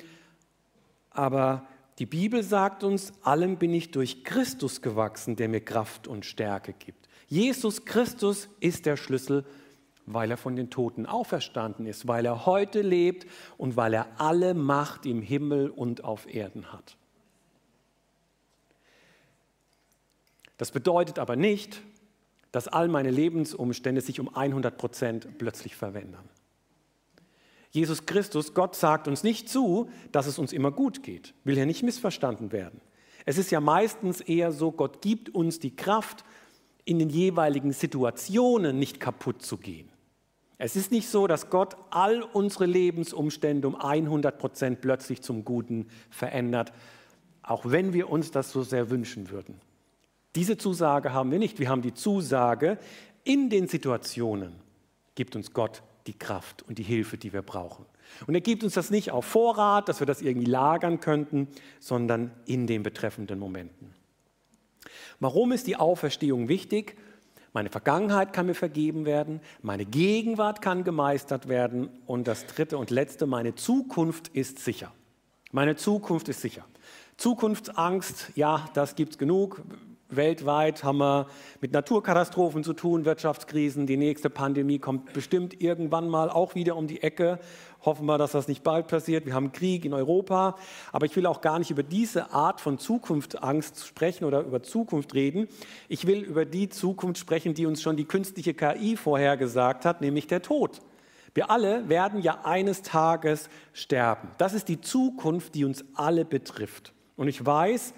Aber 1.11 1.65
die 1.99 2.05
Bibel 2.05 2.43
sagt 2.43 2.83
uns, 2.83 3.13
allem 3.23 3.57
bin 3.57 3.73
ich 3.73 3.91
durch 3.91 4.23
Christus 4.23 4.81
gewachsen, 4.81 5.35
der 5.35 5.47
mir 5.47 5.61
Kraft 5.61 6.07
und 6.07 6.25
Stärke 6.25 6.73
gibt. 6.73 7.07
Jesus 7.27 7.85
Christus 7.85 8.49
ist 8.59 8.85
der 8.85 8.97
Schlüssel, 8.97 9.45
weil 10.05 10.29
er 10.29 10.37
von 10.37 10.55
den 10.55 10.69
Toten 10.69 11.05
auferstanden 11.05 11.85
ist, 11.85 12.07
weil 12.07 12.25
er 12.25 12.45
heute 12.45 12.81
lebt 12.81 13.25
und 13.57 13.75
weil 13.77 13.93
er 13.93 14.07
alle 14.19 14.53
Macht 14.53 15.05
im 15.05 15.21
Himmel 15.21 15.69
und 15.69 16.03
auf 16.03 16.31
Erden 16.31 16.71
hat. 16.71 16.97
Das 20.57 20.71
bedeutet 20.71 21.17
aber 21.17 21.35
nicht, 21.35 21.81
dass 22.51 22.67
all 22.67 22.87
meine 22.87 23.11
Lebensumstände 23.11 24.01
sich 24.01 24.19
um 24.19 24.33
100 24.33 24.77
Prozent 24.77 25.37
plötzlich 25.37 25.75
verändern. 25.75 26.29
Jesus 27.75 28.05
Christus, 28.05 28.53
Gott 28.53 28.73
sagt 28.73 29.09
uns 29.09 29.21
nicht 29.21 29.49
zu, 29.49 29.89
dass 30.13 30.27
es 30.27 30.39
uns 30.39 30.53
immer 30.53 30.71
gut 30.71 31.03
geht, 31.03 31.33
will 31.43 31.57
ja 31.57 31.65
nicht 31.65 31.83
missverstanden 31.83 32.53
werden. 32.53 32.79
Es 33.25 33.37
ist 33.37 33.51
ja 33.51 33.59
meistens 33.59 34.21
eher 34.21 34.53
so, 34.53 34.71
Gott 34.71 35.01
gibt 35.01 35.35
uns 35.35 35.59
die 35.59 35.75
Kraft, 35.75 36.23
in 36.85 36.99
den 36.99 37.09
jeweiligen 37.09 37.73
Situationen 37.73 38.79
nicht 38.79 39.01
kaputt 39.01 39.41
zu 39.41 39.57
gehen. 39.57 39.89
Es 40.57 40.77
ist 40.77 40.91
nicht 40.91 41.09
so, 41.09 41.27
dass 41.27 41.49
Gott 41.49 41.75
all 41.89 42.21
unsere 42.21 42.65
Lebensumstände 42.65 43.67
um 43.67 43.75
100 43.75 44.37
Prozent 44.37 44.79
plötzlich 44.79 45.21
zum 45.21 45.43
Guten 45.43 45.87
verändert, 46.09 46.71
auch 47.41 47.65
wenn 47.65 47.91
wir 47.91 48.09
uns 48.09 48.31
das 48.31 48.51
so 48.51 48.63
sehr 48.63 48.89
wünschen 48.89 49.31
würden. 49.31 49.59
Diese 50.35 50.57
Zusage 50.57 51.11
haben 51.11 51.29
wir 51.29 51.39
nicht. 51.39 51.59
Wir 51.59 51.67
haben 51.67 51.81
die 51.81 51.93
Zusage, 51.93 52.77
in 53.25 53.49
den 53.49 53.67
Situationen 53.67 54.53
gibt 55.15 55.35
uns 55.35 55.51
Gott 55.51 55.83
die 56.07 56.17
Kraft 56.17 56.63
und 56.63 56.77
die 56.77 56.83
Hilfe, 56.83 57.17
die 57.17 57.33
wir 57.33 57.41
brauchen. 57.41 57.85
Und 58.27 58.35
er 58.35 58.41
gibt 58.41 58.63
uns 58.63 58.73
das 58.73 58.91
nicht 58.91 59.11
auf 59.11 59.25
Vorrat, 59.25 59.89
dass 59.89 59.99
wir 59.99 60.07
das 60.07 60.21
irgendwie 60.21 60.49
lagern 60.49 60.99
könnten, 60.99 61.47
sondern 61.79 62.31
in 62.45 62.67
den 62.67 62.83
betreffenden 62.83 63.39
Momenten. 63.39 63.93
Warum 65.19 65.51
ist 65.51 65.67
die 65.67 65.77
Auferstehung 65.77 66.47
wichtig? 66.47 66.97
Meine 67.53 67.69
Vergangenheit 67.69 68.33
kann 68.33 68.47
mir 68.47 68.53
vergeben 68.53 69.05
werden, 69.05 69.39
meine 69.61 69.85
Gegenwart 69.85 70.61
kann 70.61 70.83
gemeistert 70.83 71.47
werden 71.47 71.89
und 72.05 72.27
das 72.27 72.47
dritte 72.47 72.77
und 72.77 72.91
letzte, 72.91 73.27
meine 73.27 73.55
Zukunft 73.55 74.27
ist 74.27 74.59
sicher. 74.59 74.91
Meine 75.51 75.77
Zukunft 75.77 76.27
ist 76.27 76.41
sicher. 76.41 76.65
Zukunftsangst, 77.15 78.33
ja, 78.35 78.69
das 78.73 78.95
gibt 78.95 79.13
es 79.13 79.17
genug. 79.17 79.61
Weltweit 80.15 80.83
haben 80.83 80.99
wir 80.99 81.27
mit 81.61 81.71
Naturkatastrophen 81.71 82.63
zu 82.63 82.73
tun, 82.73 83.05
Wirtschaftskrisen. 83.05 83.87
Die 83.87 83.97
nächste 83.97 84.29
Pandemie 84.29 84.79
kommt 84.79 85.13
bestimmt 85.13 85.61
irgendwann 85.61 86.09
mal 86.09 86.29
auch 86.29 86.55
wieder 86.55 86.75
um 86.75 86.87
die 86.87 87.01
Ecke. 87.01 87.39
Hoffen 87.83 88.05
wir, 88.05 88.17
dass 88.17 88.31
das 88.31 88.47
nicht 88.47 88.63
bald 88.63 88.87
passiert. 88.87 89.25
Wir 89.25 89.33
haben 89.33 89.51
Krieg 89.51 89.85
in 89.85 89.93
Europa. 89.93 90.57
Aber 90.91 91.05
ich 91.05 91.15
will 91.15 91.25
auch 91.25 91.41
gar 91.41 91.59
nicht 91.59 91.71
über 91.71 91.83
diese 91.83 92.31
Art 92.31 92.61
von 92.61 92.79
Zukunftsangst 92.79 93.85
sprechen 93.85 94.25
oder 94.25 94.41
über 94.41 94.63
Zukunft 94.63 95.13
reden. 95.13 95.47
Ich 95.87 96.07
will 96.07 96.21
über 96.21 96.45
die 96.45 96.69
Zukunft 96.69 97.19
sprechen, 97.19 97.53
die 97.53 97.65
uns 97.65 97.81
schon 97.81 97.97
die 97.97 98.05
künstliche 98.05 98.53
KI 98.53 98.97
vorhergesagt 98.97 99.85
hat, 99.85 100.01
nämlich 100.01 100.27
der 100.27 100.41
Tod. 100.41 100.81
Wir 101.35 101.51
alle 101.51 101.89
werden 101.89 102.21
ja 102.21 102.45
eines 102.45 102.81
Tages 102.81 103.49
sterben. 103.73 104.29
Das 104.37 104.53
ist 104.53 104.69
die 104.69 104.79
Zukunft, 104.79 105.53
die 105.53 105.65
uns 105.65 105.83
alle 105.93 106.23
betrifft. 106.23 106.93
Und 107.17 107.27
ich 107.27 107.45
weiß, 107.45 107.93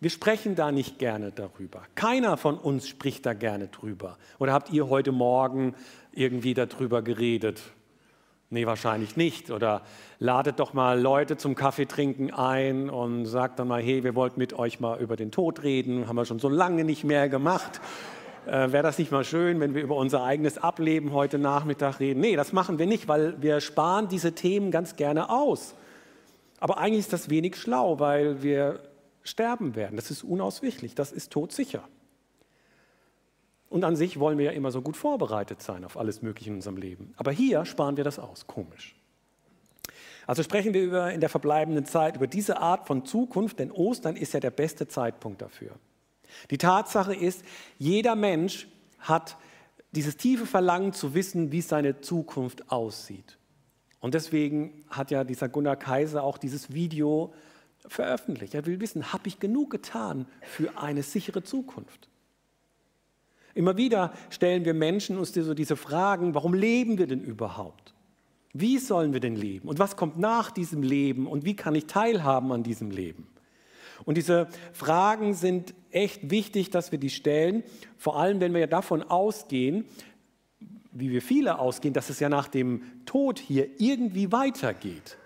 wir 0.00 0.10
sprechen 0.10 0.54
da 0.54 0.72
nicht 0.72 0.98
gerne 0.98 1.30
darüber. 1.30 1.82
Keiner 1.94 2.38
von 2.38 2.56
uns 2.56 2.88
spricht 2.88 3.26
da 3.26 3.34
gerne 3.34 3.68
drüber. 3.68 4.16
Oder 4.38 4.54
habt 4.54 4.70
ihr 4.70 4.88
heute 4.88 5.12
Morgen 5.12 5.74
irgendwie 6.12 6.54
darüber 6.54 7.02
geredet? 7.02 7.60
Nee, 8.48 8.66
wahrscheinlich 8.66 9.16
nicht. 9.16 9.50
Oder 9.50 9.82
ladet 10.18 10.58
doch 10.58 10.72
mal 10.72 10.98
Leute 10.98 11.36
zum 11.36 11.54
Kaffeetrinken 11.54 12.32
ein 12.32 12.88
und 12.88 13.26
sagt 13.26 13.58
dann 13.58 13.68
mal, 13.68 13.82
hey, 13.82 14.02
wir 14.02 14.14
wollten 14.14 14.40
mit 14.40 14.54
euch 14.54 14.80
mal 14.80 14.98
über 15.00 15.16
den 15.16 15.30
Tod 15.30 15.62
reden, 15.62 16.08
haben 16.08 16.16
wir 16.16 16.24
schon 16.24 16.38
so 16.38 16.48
lange 16.48 16.84
nicht 16.84 17.04
mehr 17.04 17.28
gemacht. 17.28 17.80
Äh, 18.46 18.72
Wäre 18.72 18.82
das 18.82 18.98
nicht 18.98 19.12
mal 19.12 19.22
schön, 19.22 19.60
wenn 19.60 19.74
wir 19.74 19.82
über 19.82 19.96
unser 19.96 20.24
eigenes 20.24 20.56
Ableben 20.56 21.12
heute 21.12 21.38
Nachmittag 21.38 22.00
reden? 22.00 22.20
Nee, 22.20 22.36
das 22.36 22.54
machen 22.54 22.78
wir 22.78 22.86
nicht, 22.86 23.06
weil 23.06 23.40
wir 23.42 23.60
sparen 23.60 24.08
diese 24.08 24.34
Themen 24.34 24.70
ganz 24.70 24.96
gerne 24.96 25.30
aus. 25.30 25.74
Aber 26.58 26.78
eigentlich 26.78 27.00
ist 27.00 27.12
das 27.12 27.30
wenig 27.30 27.56
schlau, 27.56 28.00
weil 28.00 28.42
wir 28.42 28.80
sterben 29.30 29.74
werden. 29.74 29.96
Das 29.96 30.10
ist 30.10 30.22
unausweichlich, 30.22 30.94
das 30.94 31.12
ist 31.12 31.30
todsicher. 31.30 31.88
Und 33.68 33.84
an 33.84 33.94
sich 33.94 34.18
wollen 34.18 34.36
wir 34.36 34.46
ja 34.46 34.50
immer 34.50 34.72
so 34.72 34.82
gut 34.82 34.96
vorbereitet 34.96 35.62
sein 35.62 35.84
auf 35.84 35.96
alles 35.96 36.22
Mögliche 36.22 36.50
in 36.50 36.56
unserem 36.56 36.76
Leben. 36.76 37.14
Aber 37.16 37.30
hier 37.30 37.64
sparen 37.64 37.96
wir 37.96 38.04
das 38.04 38.18
aus. 38.18 38.46
Komisch. 38.46 38.96
Also 40.26 40.42
sprechen 40.42 40.74
wir 40.74 40.82
über, 40.82 41.12
in 41.12 41.20
der 41.20 41.28
verbleibenden 41.28 41.84
Zeit 41.84 42.16
über 42.16 42.26
diese 42.26 42.58
Art 42.58 42.86
von 42.86 43.04
Zukunft, 43.04 43.58
denn 43.58 43.70
Ostern 43.70 44.16
ist 44.16 44.34
ja 44.34 44.40
der 44.40 44.50
beste 44.50 44.88
Zeitpunkt 44.88 45.40
dafür. 45.40 45.72
Die 46.50 46.58
Tatsache 46.58 47.14
ist, 47.14 47.44
jeder 47.78 48.14
Mensch 48.16 48.68
hat 48.98 49.36
dieses 49.92 50.16
tiefe 50.16 50.46
Verlangen 50.46 50.92
zu 50.92 51.14
wissen, 51.14 51.52
wie 51.52 51.62
seine 51.62 52.00
Zukunft 52.00 52.70
aussieht. 52.70 53.38
Und 54.00 54.14
deswegen 54.14 54.84
hat 54.88 55.10
ja 55.10 55.24
dieser 55.24 55.48
Gunnar 55.48 55.76
Kaiser 55.76 56.22
auch 56.22 56.38
dieses 56.38 56.72
Video 56.72 57.32
veröffentlicht. 57.86 58.54
Er 58.54 58.66
will 58.66 58.80
wissen, 58.80 59.12
habe 59.12 59.28
ich 59.28 59.38
genug 59.38 59.70
getan 59.70 60.26
für 60.42 60.78
eine 60.78 61.02
sichere 61.02 61.42
Zukunft? 61.42 62.08
Immer 63.54 63.76
wieder 63.76 64.12
stellen 64.30 64.64
wir 64.64 64.74
Menschen 64.74 65.18
uns 65.18 65.32
so 65.32 65.54
diese 65.54 65.76
Fragen, 65.76 66.34
warum 66.34 66.54
leben 66.54 66.98
wir 66.98 67.06
denn 67.06 67.20
überhaupt? 67.20 67.94
Wie 68.52 68.78
sollen 68.78 69.12
wir 69.12 69.20
denn 69.20 69.36
leben? 69.36 69.68
Und 69.68 69.78
was 69.78 69.96
kommt 69.96 70.18
nach 70.18 70.50
diesem 70.50 70.82
Leben? 70.82 71.26
Und 71.26 71.44
wie 71.44 71.54
kann 71.54 71.74
ich 71.74 71.86
teilhaben 71.86 72.52
an 72.52 72.62
diesem 72.62 72.90
Leben? 72.90 73.28
Und 74.04 74.16
diese 74.16 74.48
Fragen 74.72 75.34
sind 75.34 75.74
echt 75.90 76.30
wichtig, 76.30 76.70
dass 76.70 76.90
wir 76.90 76.98
die 76.98 77.10
stellen, 77.10 77.62
vor 77.96 78.18
allem 78.18 78.40
wenn 78.40 78.52
wir 78.52 78.60
ja 78.60 78.66
davon 78.66 79.02
ausgehen, 79.02 79.84
wie 80.92 81.10
wir 81.10 81.22
viele 81.22 81.58
ausgehen, 81.58 81.94
dass 81.94 82.10
es 82.10 82.18
ja 82.18 82.28
nach 82.28 82.48
dem 82.48 82.82
Tod 83.04 83.38
hier 83.38 83.68
irgendwie 83.78 84.32
weitergeht. 84.32 85.18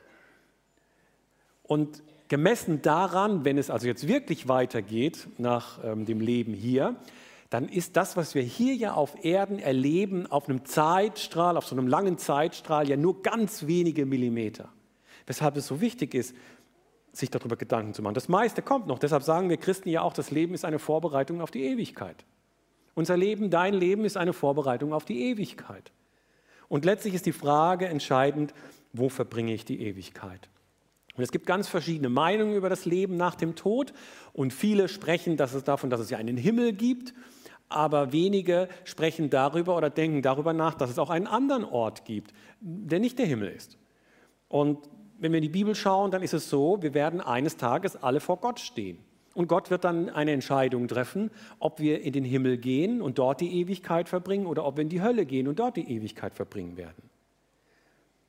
Und 1.63 2.03
gemessen 2.35 2.83
daran, 2.83 3.45
wenn 3.45 3.59
es 3.59 3.71
also 3.71 3.87
jetzt 3.87 4.09
wirklich 4.09 4.49
weitergeht 4.49 5.29
nach 5.39 5.79
ähm, 5.85 6.05
dem 6.05 6.21
Leben 6.21 6.53
hier, 6.53 6.97
dann 7.49 7.69
ist 7.69 7.97
das, 7.97 8.17
was 8.17 8.35
wir 8.35 8.43
hier 8.43 8.75
ja 8.75 8.95
auf 8.95 9.25
Erden 9.25 9.61
erleben, 9.61 10.27
auf 10.27 10.49
einem 10.49 10.65
Zeitstrahl, 10.65 11.57
auf 11.57 11.65
so 11.65 11.77
einem 11.77 11.87
langen 11.87 12.19
Zeitstrahl, 12.19 12.89
ja 12.89 12.97
nur 12.97 13.23
ganz 13.23 13.69
wenige 13.69 14.05
Millimeter. 14.05 14.69
Weshalb 15.29 15.57
es 15.57 15.69
so 15.69 15.81
wichtig 15.81 16.13
ist, 16.13 16.35
sich 17.13 17.31
darüber 17.31 17.55
Gedanken 17.55 17.95
zu 17.95 18.03
machen. 18.03 18.15
Das 18.15 18.29
meiste 18.29 18.63
kommt 18.63 18.89
noch. 18.89 18.99
Deshalb 18.99 19.23
sagen 19.23 19.49
wir 19.49 19.57
Christen 19.57 19.89
ja 19.89 20.03
auch, 20.03 20.13
das 20.13 20.33
Leben 20.33 20.55
ist 20.55 20.65
eine 20.65 20.81
Vorbereitung 20.81 21.41
auf 21.41 21.53
die 21.53 21.63
Ewigkeit. 21.63 22.25
Unser 22.97 23.17
Leben, 23.17 23.49
dein 23.49 23.75
Leben 23.75 24.05
ist 24.05 24.17
eine 24.17 24.33
Vorbereitung 24.33 24.93
auf 24.93 25.05
die 25.05 25.31
Ewigkeit. 25.31 25.93
Und 26.67 26.85
letztlich 26.85 27.15
ist 27.15 27.27
die 27.27 27.33
Frage 27.33 27.87
entscheidend, 27.87 28.55
wo 28.93 29.09
verbringe 29.09 29.55
ich 29.55 29.65
die 29.65 29.81
Ewigkeit? 29.83 30.49
Und 31.17 31.23
es 31.23 31.31
gibt 31.31 31.47
ganz 31.47 31.69
verschiedene 31.69 32.09
Meinungen 32.09 32.57
über 32.57 32.69
das 32.69 32.87
Leben 32.87 33.17
nach 33.17 33.35
dem 33.35 33.55
Tod 33.55 33.93
und 34.33 34.53
viele 34.53 34.89
sprechen 34.89 35.37
dass 35.37 35.55
es 35.55 35.65
davon, 35.65 35.91
dass 35.91 36.01
es 36.01 36.11
ja 36.11 36.19
einen 36.19 36.37
Himmel 36.37 36.73
gibt 36.73 37.15
aber 37.69 38.13
wenige 38.13 38.69
sprechen 38.85 39.31
darüber 39.31 39.77
oder 39.77 39.91
denken 39.91 40.23
darüber 40.23 40.53
nach, 40.53 40.75
dass 40.75 40.91
es 40.91 40.99
auch 40.99 41.11
einen 41.11 41.27
anderen 41.27 41.65
Ort 41.65 42.05
gibt, 42.05 42.33
der 42.61 43.01
nicht 43.01 43.19
der 43.19 43.27
Himmel 43.27 43.49
ist. 43.49 43.79
Und 44.49 44.79
wenn 45.19 45.33
wir 45.33 45.39
in 45.39 45.43
die 45.43 45.49
Bibel 45.49 45.75
schauen, 45.75 46.11
dann 46.11 46.23
ist 46.23 46.35
es 46.35 46.49
so, 46.51 46.83
wir 46.83 46.95
werden 46.95 47.21
eines 47.21 47.57
Tages 47.57 47.97
alle 47.97 48.21
vor 48.21 48.39
Gott 48.39 48.61
stehen. 48.61 48.99
Und 49.35 49.49
Gott 49.49 49.71
wird 49.71 49.83
dann 49.83 50.11
eine 50.11 50.31
Entscheidung 50.31 50.87
treffen, 50.87 51.31
ob 51.59 51.81
wir 51.81 52.03
in 52.03 52.13
den 52.13 52.25
Himmel 52.25 52.59
gehen 52.59 53.03
und 53.03 53.19
dort 53.19 53.41
die 53.41 53.61
Ewigkeit 53.61 54.09
verbringen 54.09 54.47
oder 54.47 54.65
ob 54.65 54.77
wir 54.77 54.83
in 54.83 54.89
die 54.89 55.03
Hölle 55.03 55.27
gehen 55.27 55.49
und 55.49 55.59
dort 55.59 55.77
die 55.77 55.91
Ewigkeit 55.91 56.35
verbringen 56.35 56.77
werden. 56.77 57.11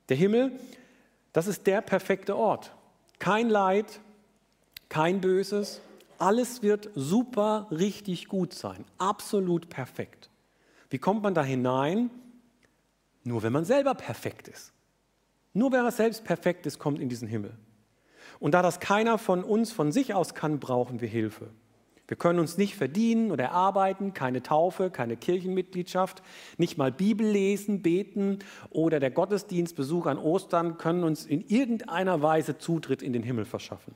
Der 0.10 0.18
Himmel, 0.18 0.54
das 1.36 1.48
ist 1.48 1.68
der 1.68 1.82
perfekte 1.82 2.38
Ort. 2.38 2.74
Kein 3.20 3.50
Leid, 3.50 4.00
kein 4.88 5.20
Böses, 5.20 5.82
alles 6.18 6.64
wird 6.64 6.90
super, 6.96 7.68
richtig 7.72 8.30
gut 8.30 8.54
sein, 8.54 8.86
absolut 9.00 9.68
perfekt. 9.68 10.30
Wie 10.90 10.98
kommt 10.98 11.24
man 11.24 11.34
da 11.34 11.44
hinein? 11.44 12.10
Nur 13.26 13.44
wenn 13.44 13.52
man 13.52 13.66
selber 13.66 13.96
perfekt 13.96 14.48
ist. 14.48 14.72
Nur 15.52 15.74
wer 15.74 15.92
selbst 15.92 16.24
perfekt 16.24 16.66
ist, 16.68 16.80
kommt 16.80 17.02
in 17.02 17.10
diesen 17.10 17.28
Himmel. 17.28 17.58
Und 18.40 18.54
da 18.54 18.62
das 18.62 18.80
keiner 18.80 19.18
von 19.18 19.44
uns 19.44 19.74
von 19.74 19.92
sich 19.92 20.14
aus 20.14 20.36
kann, 20.36 20.62
brauchen 20.62 21.02
wir 21.02 21.10
Hilfe. 21.10 21.50
Wir 22.08 22.18
können 22.18 22.40
uns 22.40 22.58
nicht 22.58 22.76
verdienen 22.76 23.32
oder 23.32 23.46
erarbeiten, 23.46 24.14
keine 24.14 24.44
Taufe, 24.44 24.92
keine 24.92 25.18
Kirchenmitgliedschaft, 25.18 26.22
nicht 26.58 26.78
mal 26.78 26.92
Bibel 26.92 27.28
lesen, 27.28 27.82
beten 27.82 28.40
oder 28.70 29.00
der 29.00 29.10
Gottesdienstbesuch 29.10 30.06
an 30.06 30.20
Ostern 30.20 30.78
können 30.78 31.04
uns 31.04 31.26
in 31.26 31.42
irgendeiner 31.42 32.22
Weise 32.22 32.58
Zutritt 32.60 33.02
in 33.02 33.14
den 33.14 33.24
Himmel 33.24 33.46
verschaffen. 33.46 33.96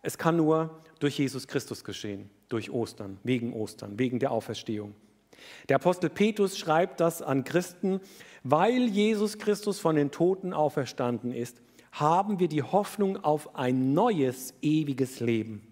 Es 0.00 0.16
kann 0.16 0.36
nur 0.36 0.82
durch 0.98 1.18
Jesus 1.18 1.46
Christus 1.46 1.84
geschehen, 1.84 2.30
durch 2.48 2.70
Ostern, 2.70 3.18
wegen 3.22 3.52
Ostern, 3.52 3.98
wegen 3.98 4.18
der 4.18 4.30
Auferstehung. 4.30 4.94
Der 5.68 5.76
Apostel 5.76 6.08
Petrus 6.08 6.56
schreibt 6.56 7.00
das 7.00 7.20
an 7.20 7.44
Christen, 7.44 8.00
weil 8.44 8.88
Jesus 8.88 9.38
Christus 9.38 9.78
von 9.78 9.96
den 9.96 10.10
Toten 10.10 10.52
auferstanden 10.52 11.32
ist, 11.32 11.60
haben 11.92 12.38
wir 12.38 12.48
die 12.48 12.62
Hoffnung 12.62 13.22
auf 13.22 13.54
ein 13.54 13.92
neues, 13.92 14.54
ewiges 14.62 15.20
Leben. 15.20 15.71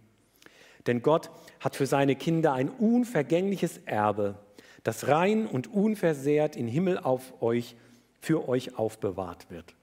Denn 0.86 1.02
Gott 1.02 1.30
hat 1.60 1.76
für 1.76 1.86
seine 1.86 2.16
Kinder 2.16 2.52
ein 2.52 2.68
unvergängliches 2.68 3.78
Erbe, 3.84 4.36
das 4.82 5.08
rein 5.08 5.46
und 5.46 5.72
unversehrt 5.72 6.56
im 6.56 6.68
Himmel 6.68 6.98
auf 6.98 7.42
euch, 7.42 7.76
für 8.20 8.48
euch 8.48 8.78
aufbewahrt 8.78 9.50
wird. 9.50 9.74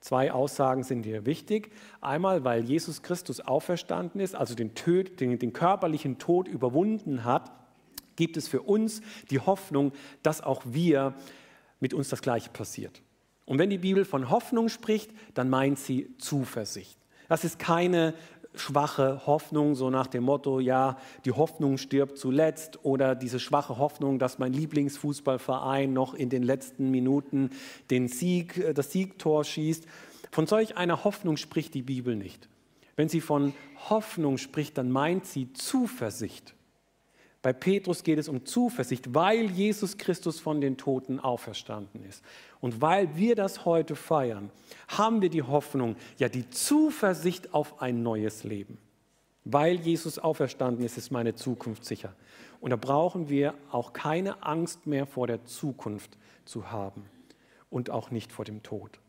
Zwei 0.00 0.32
Aussagen 0.32 0.82
sind 0.82 1.04
hier 1.04 1.26
wichtig. 1.26 1.72
Einmal, 2.00 2.42
weil 2.42 2.64
Jesus 2.64 3.02
Christus 3.02 3.40
auferstanden 3.40 4.20
ist, 4.20 4.34
also 4.34 4.54
den, 4.54 4.74
Tod, 4.74 5.20
den, 5.20 5.38
den 5.38 5.52
körperlichen 5.52 6.18
Tod 6.18 6.48
überwunden 6.48 7.24
hat, 7.24 7.52
gibt 8.16 8.36
es 8.36 8.48
für 8.48 8.62
uns 8.62 9.02
die 9.30 9.40
Hoffnung, 9.40 9.92
dass 10.22 10.40
auch 10.42 10.62
wir 10.64 11.14
mit 11.80 11.92
uns 11.92 12.08
das 12.08 12.22
Gleiche 12.22 12.50
passiert. 12.50 13.02
Und 13.44 13.58
wenn 13.58 13.70
die 13.70 13.78
Bibel 13.78 14.04
von 14.04 14.30
Hoffnung 14.30 14.68
spricht, 14.68 15.10
dann 15.34 15.50
meint 15.50 15.78
sie 15.78 16.16
Zuversicht. 16.18 16.98
Das 17.28 17.44
ist 17.44 17.58
keine 17.58 18.14
schwache 18.54 19.22
Hoffnung, 19.26 19.74
so 19.74 19.90
nach 19.90 20.06
dem 20.06 20.24
Motto, 20.24 20.60
ja, 20.60 20.98
die 21.24 21.32
Hoffnung 21.32 21.78
stirbt 21.78 22.18
zuletzt 22.18 22.84
oder 22.84 23.14
diese 23.14 23.38
schwache 23.38 23.78
Hoffnung, 23.78 24.18
dass 24.18 24.38
mein 24.38 24.52
Lieblingsfußballverein 24.52 25.92
noch 25.92 26.14
in 26.14 26.30
den 26.30 26.42
letzten 26.42 26.90
Minuten 26.90 27.50
den 27.90 28.08
Sieg, 28.08 28.56
äh, 28.58 28.74
das 28.74 28.92
Siegtor 28.92 29.44
schießt. 29.44 29.86
Von 30.30 30.46
solch 30.46 30.76
einer 30.76 31.04
Hoffnung 31.04 31.36
spricht 31.36 31.74
die 31.74 31.82
Bibel 31.82 32.16
nicht. 32.16 32.48
Wenn 32.96 33.08
sie 33.08 33.20
von 33.20 33.54
Hoffnung 33.88 34.36
spricht, 34.36 34.76
dann 34.78 34.90
meint 34.90 35.26
sie 35.26 35.52
Zuversicht. 35.52 36.54
Bei 37.42 37.54
Petrus 37.54 38.02
geht 38.02 38.18
es 38.18 38.28
um 38.28 38.44
Zuversicht, 38.44 39.14
weil 39.14 39.50
Jesus 39.50 39.96
Christus 39.96 40.40
von 40.40 40.60
den 40.60 40.76
Toten 40.76 41.18
auferstanden 41.18 42.04
ist. 42.04 42.22
Und 42.60 42.82
weil 42.82 43.16
wir 43.16 43.34
das 43.34 43.64
heute 43.64 43.96
feiern, 43.96 44.50
haben 44.88 45.22
wir 45.22 45.30
die 45.30 45.42
Hoffnung, 45.42 45.96
ja 46.18 46.28
die 46.28 46.50
Zuversicht 46.50 47.54
auf 47.54 47.80
ein 47.80 48.02
neues 48.02 48.44
Leben. 48.44 48.76
Weil 49.44 49.80
Jesus 49.80 50.18
auferstanden 50.18 50.84
ist, 50.84 50.98
ist 50.98 51.10
meine 51.10 51.34
Zukunft 51.34 51.86
sicher. 51.86 52.14
Und 52.60 52.70
da 52.70 52.76
brauchen 52.76 53.30
wir 53.30 53.54
auch 53.70 53.94
keine 53.94 54.42
Angst 54.42 54.86
mehr 54.86 55.06
vor 55.06 55.26
der 55.26 55.46
Zukunft 55.46 56.18
zu 56.44 56.70
haben 56.70 57.06
und 57.70 57.88
auch 57.88 58.10
nicht 58.10 58.32
vor 58.32 58.44
dem 58.44 58.62
Tod. 58.62 59.00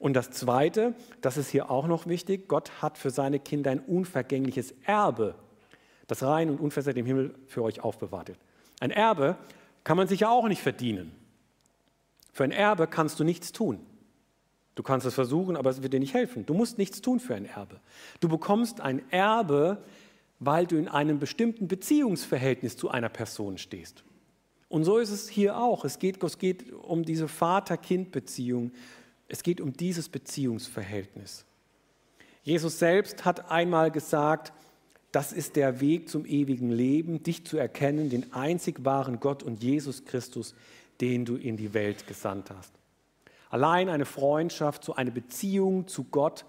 Und 0.00 0.14
das 0.14 0.32
Zweite, 0.32 0.94
das 1.20 1.36
ist 1.36 1.50
hier 1.50 1.70
auch 1.70 1.86
noch 1.86 2.06
wichtig, 2.06 2.48
Gott 2.48 2.82
hat 2.82 2.98
für 2.98 3.10
seine 3.10 3.38
Kinder 3.38 3.70
ein 3.70 3.78
unvergängliches 3.78 4.74
Erbe, 4.84 5.36
das 6.12 6.22
rein 6.22 6.50
und 6.50 6.60
unversehrt 6.60 6.96
im 6.96 7.06
Himmel 7.06 7.34
für 7.46 7.62
euch 7.62 7.80
aufbewahrt 7.80 8.32
Ein 8.80 8.90
Erbe 8.90 9.36
kann 9.84 9.96
man 9.96 10.08
sich 10.08 10.20
ja 10.20 10.30
auch 10.30 10.46
nicht 10.46 10.62
verdienen. 10.62 11.12
Für 12.32 12.44
ein 12.44 12.52
Erbe 12.52 12.86
kannst 12.86 13.18
du 13.18 13.24
nichts 13.24 13.52
tun. 13.52 13.80
Du 14.74 14.82
kannst 14.82 15.06
es 15.06 15.14
versuchen, 15.14 15.56
aber 15.56 15.70
es 15.70 15.82
wird 15.82 15.92
dir 15.92 16.00
nicht 16.00 16.14
helfen. 16.14 16.46
Du 16.46 16.54
musst 16.54 16.78
nichts 16.78 17.02
tun 17.02 17.20
für 17.20 17.34
ein 17.34 17.44
Erbe. 17.44 17.80
Du 18.20 18.28
bekommst 18.28 18.80
ein 18.80 19.02
Erbe, 19.10 19.82
weil 20.38 20.66
du 20.66 20.76
in 20.76 20.88
einem 20.88 21.18
bestimmten 21.18 21.68
Beziehungsverhältnis 21.68 22.76
zu 22.76 22.90
einer 22.90 23.10
Person 23.10 23.58
stehst. 23.58 24.02
Und 24.68 24.84
so 24.84 24.98
ist 24.98 25.10
es 25.10 25.28
hier 25.28 25.58
auch. 25.58 25.84
Es 25.84 25.98
geht, 25.98 26.22
es 26.22 26.38
geht 26.38 26.72
um 26.72 27.04
diese 27.04 27.28
Vater-Kind-Beziehung. 27.28 28.72
Es 29.28 29.42
geht 29.42 29.60
um 29.60 29.74
dieses 29.74 30.08
Beziehungsverhältnis. 30.08 31.44
Jesus 32.42 32.78
selbst 32.78 33.24
hat 33.24 33.50
einmal 33.50 33.90
gesagt, 33.90 34.52
das 35.12 35.32
ist 35.32 35.56
der 35.56 35.80
Weg 35.80 36.08
zum 36.08 36.24
ewigen 36.24 36.70
Leben, 36.70 37.22
dich 37.22 37.44
zu 37.44 37.58
erkennen, 37.58 38.08
den 38.08 38.32
einzig 38.32 38.84
wahren 38.84 39.20
Gott 39.20 39.42
und 39.42 39.62
Jesus 39.62 40.04
Christus, 40.06 40.54
den 41.00 41.24
du 41.24 41.36
in 41.36 41.56
die 41.56 41.74
Welt 41.74 42.06
gesandt 42.06 42.50
hast. 42.50 42.72
Allein 43.50 43.90
eine 43.90 44.06
Freundschaft, 44.06 44.82
so 44.82 44.94
eine 44.94 45.10
Beziehung 45.10 45.86
zu 45.86 46.04
Gott 46.04 46.46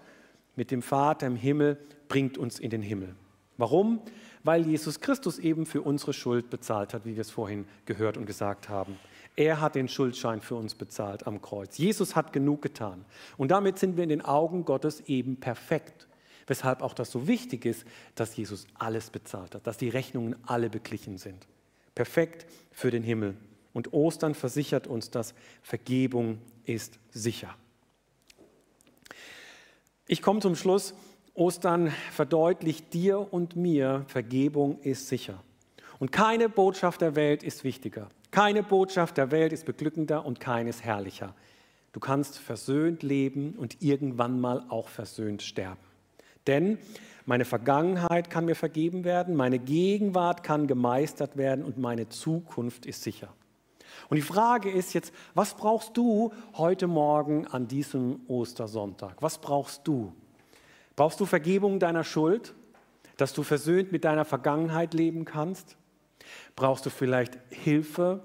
mit 0.56 0.70
dem 0.70 0.80
Vater 0.80 1.26
im 1.26 1.36
Himmel 1.36 1.78
bringt 2.08 2.38
uns 2.38 2.58
in 2.58 2.70
den 2.70 2.80
Himmel. 2.80 3.14
Warum? 3.58 4.00
Weil 4.42 4.66
Jesus 4.66 5.00
Christus 5.00 5.38
eben 5.38 5.66
für 5.66 5.82
unsere 5.82 6.14
Schuld 6.14 6.48
bezahlt 6.48 6.94
hat, 6.94 7.04
wie 7.04 7.14
wir 7.14 7.20
es 7.20 7.30
vorhin 7.30 7.66
gehört 7.84 8.16
und 8.16 8.24
gesagt 8.24 8.68
haben. 8.68 8.96
Er 9.36 9.60
hat 9.60 9.74
den 9.74 9.88
Schuldschein 9.88 10.40
für 10.40 10.54
uns 10.54 10.74
bezahlt 10.74 11.26
am 11.26 11.42
Kreuz. 11.42 11.76
Jesus 11.76 12.16
hat 12.16 12.32
genug 12.32 12.62
getan. 12.62 13.04
Und 13.36 13.50
damit 13.50 13.78
sind 13.78 13.96
wir 13.96 14.04
in 14.04 14.10
den 14.10 14.22
Augen 14.22 14.64
Gottes 14.64 15.00
eben 15.06 15.36
perfekt. 15.36 16.06
Weshalb 16.46 16.82
auch 16.82 16.94
das 16.94 17.10
so 17.10 17.26
wichtig 17.26 17.64
ist, 17.64 17.84
dass 18.14 18.36
Jesus 18.36 18.66
alles 18.78 19.10
bezahlt 19.10 19.54
hat, 19.54 19.66
dass 19.66 19.78
die 19.78 19.88
Rechnungen 19.88 20.36
alle 20.46 20.70
beglichen 20.70 21.18
sind. 21.18 21.46
perfekt 21.94 22.46
für 22.72 22.90
den 22.90 23.02
Himmel. 23.04 23.36
Und 23.72 23.92
Ostern 23.92 24.34
versichert 24.34 24.86
uns, 24.86 25.10
dass 25.10 25.34
Vergebung 25.62 26.38
ist 26.64 26.98
sicher. 27.10 27.54
Ich 30.06 30.22
komme 30.22 30.40
zum 30.40 30.56
Schluss. 30.56 30.94
Ostern 31.34 31.92
verdeutlicht 32.12 32.92
dir 32.94 33.32
und 33.32 33.56
mir, 33.56 34.04
Vergebung 34.06 34.80
ist 34.82 35.08
sicher. 35.08 35.42
Und 35.98 36.12
keine 36.12 36.48
Botschaft 36.48 37.00
der 37.00 37.16
Welt 37.16 37.42
ist 37.42 37.64
wichtiger. 37.64 38.08
Keine 38.30 38.62
Botschaft 38.62 39.16
der 39.16 39.30
Welt 39.30 39.52
ist 39.52 39.64
beglückender 39.64 40.24
und 40.24 40.40
keines 40.40 40.82
herrlicher. 40.82 41.34
Du 41.92 42.00
kannst 42.00 42.38
versöhnt 42.38 43.02
leben 43.02 43.54
und 43.54 43.82
irgendwann 43.82 44.40
mal 44.40 44.64
auch 44.68 44.88
versöhnt 44.88 45.42
sterben. 45.42 45.80
Denn 46.46 46.78
meine 47.26 47.44
Vergangenheit 47.44 48.28
kann 48.28 48.44
mir 48.44 48.54
vergeben 48.54 49.04
werden, 49.04 49.34
meine 49.34 49.58
Gegenwart 49.58 50.42
kann 50.42 50.66
gemeistert 50.66 51.36
werden 51.36 51.64
und 51.64 51.78
meine 51.78 52.08
Zukunft 52.08 52.84
ist 52.84 53.02
sicher. 53.02 53.32
Und 54.08 54.16
die 54.16 54.22
Frage 54.22 54.70
ist 54.70 54.92
jetzt, 54.92 55.14
was 55.34 55.54
brauchst 55.54 55.96
du 55.96 56.32
heute 56.54 56.86
Morgen 56.86 57.46
an 57.46 57.66
diesem 57.68 58.20
Ostersonntag? 58.28 59.22
Was 59.22 59.38
brauchst 59.38 59.86
du? 59.86 60.12
Brauchst 60.96 61.18
du 61.20 61.26
Vergebung 61.26 61.78
deiner 61.78 62.04
Schuld, 62.04 62.54
dass 63.16 63.32
du 63.32 63.42
versöhnt 63.42 63.92
mit 63.92 64.04
deiner 64.04 64.24
Vergangenheit 64.24 64.94
leben 64.94 65.24
kannst? 65.24 65.76
Brauchst 66.56 66.84
du 66.86 66.90
vielleicht 66.90 67.38
Hilfe 67.50 68.22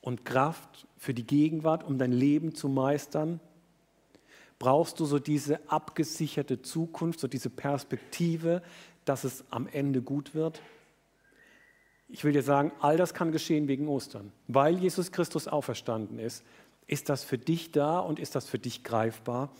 und 0.00 0.24
Kraft 0.24 0.86
für 0.96 1.14
die 1.14 1.26
Gegenwart, 1.26 1.84
um 1.84 1.98
dein 1.98 2.12
Leben 2.12 2.54
zu 2.54 2.68
meistern? 2.68 3.40
Brauchst 4.60 5.00
du 5.00 5.06
so 5.06 5.18
diese 5.18 5.58
abgesicherte 5.70 6.60
Zukunft, 6.60 7.18
so 7.18 7.26
diese 7.26 7.48
Perspektive, 7.48 8.62
dass 9.06 9.24
es 9.24 9.42
am 9.50 9.66
Ende 9.66 10.02
gut 10.02 10.34
wird? 10.34 10.60
Ich 12.08 12.24
will 12.24 12.32
dir 12.32 12.42
sagen, 12.42 12.70
all 12.78 12.98
das 12.98 13.14
kann 13.14 13.32
geschehen 13.32 13.68
wegen 13.68 13.88
Ostern. 13.88 14.32
Weil 14.48 14.76
Jesus 14.76 15.12
Christus 15.12 15.48
auferstanden 15.48 16.18
ist, 16.18 16.44
ist 16.86 17.08
das 17.08 17.24
für 17.24 17.38
dich 17.38 17.72
da 17.72 18.00
und 18.00 18.20
ist 18.20 18.34
das 18.34 18.46
für 18.46 18.58
dich 18.58 18.84
greifbar. 18.84 19.50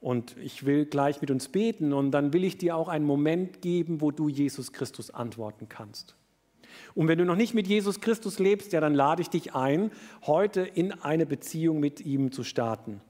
Und 0.00 0.36
ich 0.36 0.64
will 0.64 0.86
gleich 0.86 1.20
mit 1.20 1.32
uns 1.32 1.48
beten 1.48 1.92
und 1.92 2.12
dann 2.12 2.32
will 2.32 2.44
ich 2.44 2.56
dir 2.56 2.76
auch 2.76 2.88
einen 2.88 3.06
Moment 3.06 3.60
geben, 3.60 4.00
wo 4.00 4.12
du 4.12 4.28
Jesus 4.28 4.72
Christus 4.72 5.10
antworten 5.10 5.68
kannst. 5.68 6.14
Und 6.94 7.08
wenn 7.08 7.18
du 7.18 7.24
noch 7.24 7.36
nicht 7.36 7.54
mit 7.54 7.66
Jesus 7.66 8.00
Christus 8.00 8.38
lebst, 8.38 8.72
ja, 8.72 8.80
dann 8.80 8.94
lade 8.94 9.20
ich 9.20 9.30
dich 9.30 9.54
ein, 9.54 9.90
heute 10.26 10.60
in 10.60 10.92
eine 10.92 11.26
Beziehung 11.26 11.80
mit 11.80 12.00
ihm 12.02 12.30
zu 12.30 12.44
starten. 12.44 13.00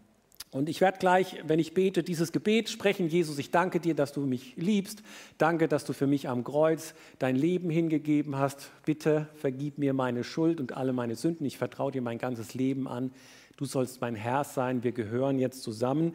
Und 0.54 0.68
ich 0.68 0.80
werde 0.80 0.98
gleich, 0.98 1.42
wenn 1.48 1.58
ich 1.58 1.74
bete, 1.74 2.04
dieses 2.04 2.30
Gebet 2.30 2.68
sprechen. 2.68 3.08
Jesus, 3.08 3.38
ich 3.38 3.50
danke 3.50 3.80
dir, 3.80 3.96
dass 3.96 4.12
du 4.12 4.20
mich 4.20 4.54
liebst. 4.54 5.02
Danke, 5.36 5.66
dass 5.66 5.84
du 5.84 5.92
für 5.92 6.06
mich 6.06 6.28
am 6.28 6.44
Kreuz 6.44 6.94
dein 7.18 7.34
Leben 7.34 7.70
hingegeben 7.70 8.36
hast. 8.36 8.70
Bitte 8.86 9.28
vergib 9.34 9.78
mir 9.78 9.94
meine 9.94 10.22
Schuld 10.22 10.60
und 10.60 10.76
alle 10.76 10.92
meine 10.92 11.16
Sünden. 11.16 11.44
Ich 11.44 11.58
vertraue 11.58 11.90
dir 11.90 12.02
mein 12.02 12.18
ganzes 12.18 12.54
Leben 12.54 12.86
an. 12.86 13.10
Du 13.56 13.64
sollst 13.64 14.00
mein 14.00 14.14
Herr 14.14 14.44
sein. 14.44 14.82
Wir 14.82 14.92
gehören 14.92 15.38
jetzt 15.38 15.62
zusammen 15.62 16.14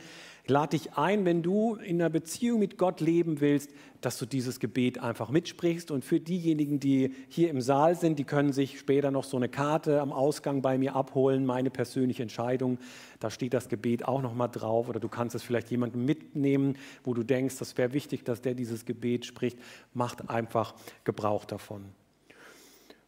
lade 0.49 0.77
dich 0.77 0.93
ein, 0.93 1.25
wenn 1.25 1.41
du 1.41 1.75
in 1.75 2.01
einer 2.01 2.09
Beziehung 2.09 2.59
mit 2.59 2.77
Gott 2.77 3.01
leben 3.01 3.39
willst, 3.39 3.71
dass 4.01 4.17
du 4.17 4.25
dieses 4.25 4.59
Gebet 4.59 4.99
einfach 4.99 5.29
mitsprichst. 5.29 5.91
Und 5.91 6.03
für 6.03 6.19
diejenigen, 6.19 6.79
die 6.79 7.13
hier 7.29 7.49
im 7.49 7.61
Saal 7.61 7.95
sind, 7.95 8.19
die 8.19 8.23
können 8.23 8.53
sich 8.53 8.79
später 8.79 9.11
noch 9.11 9.23
so 9.23 9.37
eine 9.37 9.49
Karte 9.49 10.01
am 10.01 10.11
Ausgang 10.11 10.61
bei 10.61 10.77
mir 10.77 10.95
abholen, 10.95 11.45
meine 11.45 11.69
persönliche 11.69 12.23
Entscheidung. 12.23 12.77
Da 13.19 13.29
steht 13.29 13.53
das 13.53 13.69
Gebet 13.69 14.07
auch 14.07 14.21
noch 14.21 14.33
mal 14.33 14.47
drauf. 14.47 14.89
Oder 14.89 14.99
du 14.99 15.09
kannst 15.09 15.35
es 15.35 15.43
vielleicht 15.43 15.71
jemandem 15.71 16.05
mitnehmen, 16.05 16.77
wo 17.03 17.13
du 17.13 17.23
denkst, 17.23 17.57
das 17.59 17.77
wäre 17.77 17.93
wichtig, 17.93 18.23
dass 18.23 18.41
der 18.41 18.53
dieses 18.53 18.85
Gebet 18.85 19.25
spricht. 19.25 19.57
Macht 19.93 20.29
einfach 20.29 20.73
Gebrauch 21.03 21.45
davon. 21.45 21.85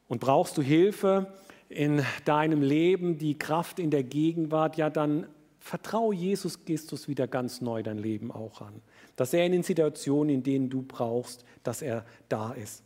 Und 0.08 0.20
brauchst 0.20 0.58
du 0.58 0.62
Hilfe 0.62 1.34
in 1.72 2.06
deinem 2.26 2.62
Leben, 2.62 3.18
die 3.18 3.38
Kraft 3.38 3.80
in 3.80 3.92
der 3.92 4.04
Gegenwart, 4.04 4.78
ja 4.78 4.90
dann 4.90 5.28
vertraue 5.60 6.14
Jesus 6.14 6.66
Christus 6.66 7.08
wieder 7.08 7.28
ganz 7.28 7.62
neu 7.62 7.84
dein 7.84 7.98
Leben 7.98 8.32
auch 8.32 8.62
an. 8.62 8.82
Dass 9.16 9.34
er 9.34 9.46
in 9.46 9.52
den 9.52 9.64
Situationen, 9.64 10.36
in 10.36 10.44
denen 10.44 10.70
du 10.70 10.82
brauchst, 10.82 11.46
dass 11.64 11.82
er 11.82 12.06
da 12.30 12.52
ist. 12.52 12.84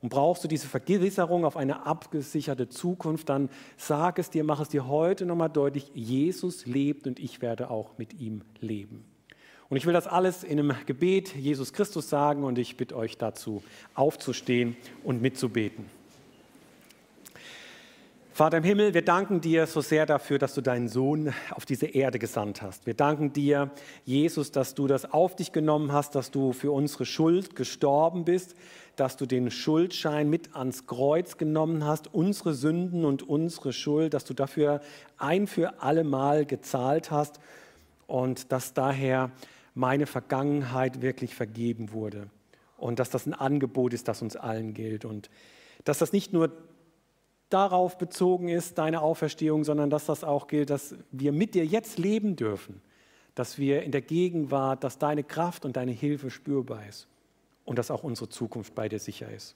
Und 0.00 0.10
brauchst 0.10 0.44
du 0.44 0.48
diese 0.48 0.68
Vergewisserung 0.68 1.44
auf 1.44 1.56
eine 1.56 1.84
abgesicherte 1.86 2.68
Zukunft, 2.68 3.28
dann 3.28 3.48
sag 3.76 4.18
es 4.18 4.30
dir, 4.30 4.44
mach 4.44 4.60
es 4.60 4.68
dir 4.68 4.86
heute 4.86 5.26
nochmal 5.26 5.50
deutlich, 5.50 5.90
Jesus 5.94 6.66
lebt 6.66 7.06
und 7.06 7.18
ich 7.18 7.42
werde 7.42 7.70
auch 7.70 7.98
mit 7.98 8.20
ihm 8.20 8.42
leben. 8.60 9.04
Und 9.68 9.76
ich 9.76 9.86
will 9.86 9.92
das 9.92 10.06
alles 10.06 10.44
in 10.44 10.58
einem 10.58 10.74
Gebet 10.86 11.34
Jesus 11.34 11.72
Christus 11.72 12.08
sagen 12.08 12.44
und 12.44 12.58
ich 12.58 12.76
bitte 12.76 12.96
euch 12.96 13.18
dazu 13.18 13.62
aufzustehen 13.94 14.76
und 15.02 15.20
mitzubeten. 15.20 15.97
Vater 18.38 18.58
im 18.58 18.62
Himmel, 18.62 18.94
wir 18.94 19.02
danken 19.02 19.40
dir 19.40 19.66
so 19.66 19.80
sehr 19.80 20.06
dafür, 20.06 20.38
dass 20.38 20.54
du 20.54 20.60
deinen 20.60 20.86
Sohn 20.86 21.34
auf 21.50 21.66
diese 21.66 21.86
Erde 21.86 22.20
gesandt 22.20 22.62
hast. 22.62 22.86
Wir 22.86 22.94
danken 22.94 23.32
dir, 23.32 23.72
Jesus, 24.04 24.52
dass 24.52 24.76
du 24.76 24.86
das 24.86 25.12
auf 25.12 25.34
dich 25.34 25.50
genommen 25.50 25.90
hast, 25.90 26.14
dass 26.14 26.30
du 26.30 26.52
für 26.52 26.70
unsere 26.70 27.04
Schuld 27.04 27.56
gestorben 27.56 28.24
bist, 28.24 28.54
dass 28.94 29.16
du 29.16 29.26
den 29.26 29.50
Schuldschein 29.50 30.30
mit 30.30 30.54
ans 30.54 30.86
Kreuz 30.86 31.36
genommen 31.36 31.84
hast, 31.84 32.14
unsere 32.14 32.54
Sünden 32.54 33.04
und 33.04 33.28
unsere 33.28 33.72
Schuld, 33.72 34.14
dass 34.14 34.24
du 34.24 34.34
dafür 34.34 34.82
ein 35.16 35.48
für 35.48 35.82
alle 35.82 36.04
Mal 36.04 36.46
gezahlt 36.46 37.10
hast 37.10 37.40
und 38.06 38.52
dass 38.52 38.72
daher 38.72 39.32
meine 39.74 40.06
Vergangenheit 40.06 41.02
wirklich 41.02 41.34
vergeben 41.34 41.90
wurde 41.90 42.28
und 42.76 43.00
dass 43.00 43.10
das 43.10 43.26
ein 43.26 43.34
Angebot 43.34 43.94
ist, 43.94 44.06
das 44.06 44.22
uns 44.22 44.36
allen 44.36 44.74
gilt 44.74 45.04
und 45.04 45.28
dass 45.82 45.98
das 45.98 46.12
nicht 46.12 46.32
nur 46.32 46.52
darauf 47.48 47.96
bezogen 47.98 48.48
ist, 48.48 48.78
deine 48.78 49.00
Auferstehung, 49.00 49.64
sondern 49.64 49.90
dass 49.90 50.06
das 50.06 50.24
auch 50.24 50.46
gilt, 50.46 50.70
dass 50.70 50.94
wir 51.10 51.32
mit 51.32 51.54
dir 51.54 51.64
jetzt 51.64 51.98
leben 51.98 52.36
dürfen, 52.36 52.80
dass 53.34 53.58
wir 53.58 53.82
in 53.82 53.92
der 53.92 54.02
Gegenwart, 54.02 54.84
dass 54.84 54.98
deine 54.98 55.24
Kraft 55.24 55.64
und 55.64 55.76
deine 55.76 55.92
Hilfe 55.92 56.30
spürbar 56.30 56.86
ist 56.88 57.06
und 57.64 57.78
dass 57.78 57.90
auch 57.90 58.02
unsere 58.02 58.28
Zukunft 58.28 58.74
bei 58.74 58.88
dir 58.88 58.98
sicher 58.98 59.30
ist. 59.30 59.54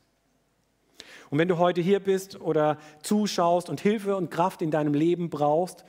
Und 1.31 1.39
wenn 1.39 1.49
du 1.49 1.59
heute 1.59 1.81
hier 1.81 2.01
bist 2.01 2.41
oder 2.41 2.79
zuschaust 3.03 3.69
und 3.69 3.81
Hilfe 3.81 4.17
und 4.17 4.31
Kraft 4.31 4.63
in 4.63 4.71
deinem 4.71 4.95
Leben 4.95 5.31
brauchst 5.31 5.85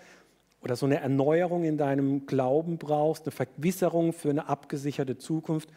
oder 0.62 0.76
so 0.76 0.86
eine 0.86 1.00
Erneuerung 1.00 1.64
in 1.66 1.78
deinem 1.78 2.26
Glauben 2.26 2.78
brauchst, 2.78 3.26
eine 3.26 3.32
Vergewisserung 3.32 4.14
für 4.14 4.30
eine 4.30 4.48
abgesicherte 4.48 5.18
Zukunft, 5.18 5.70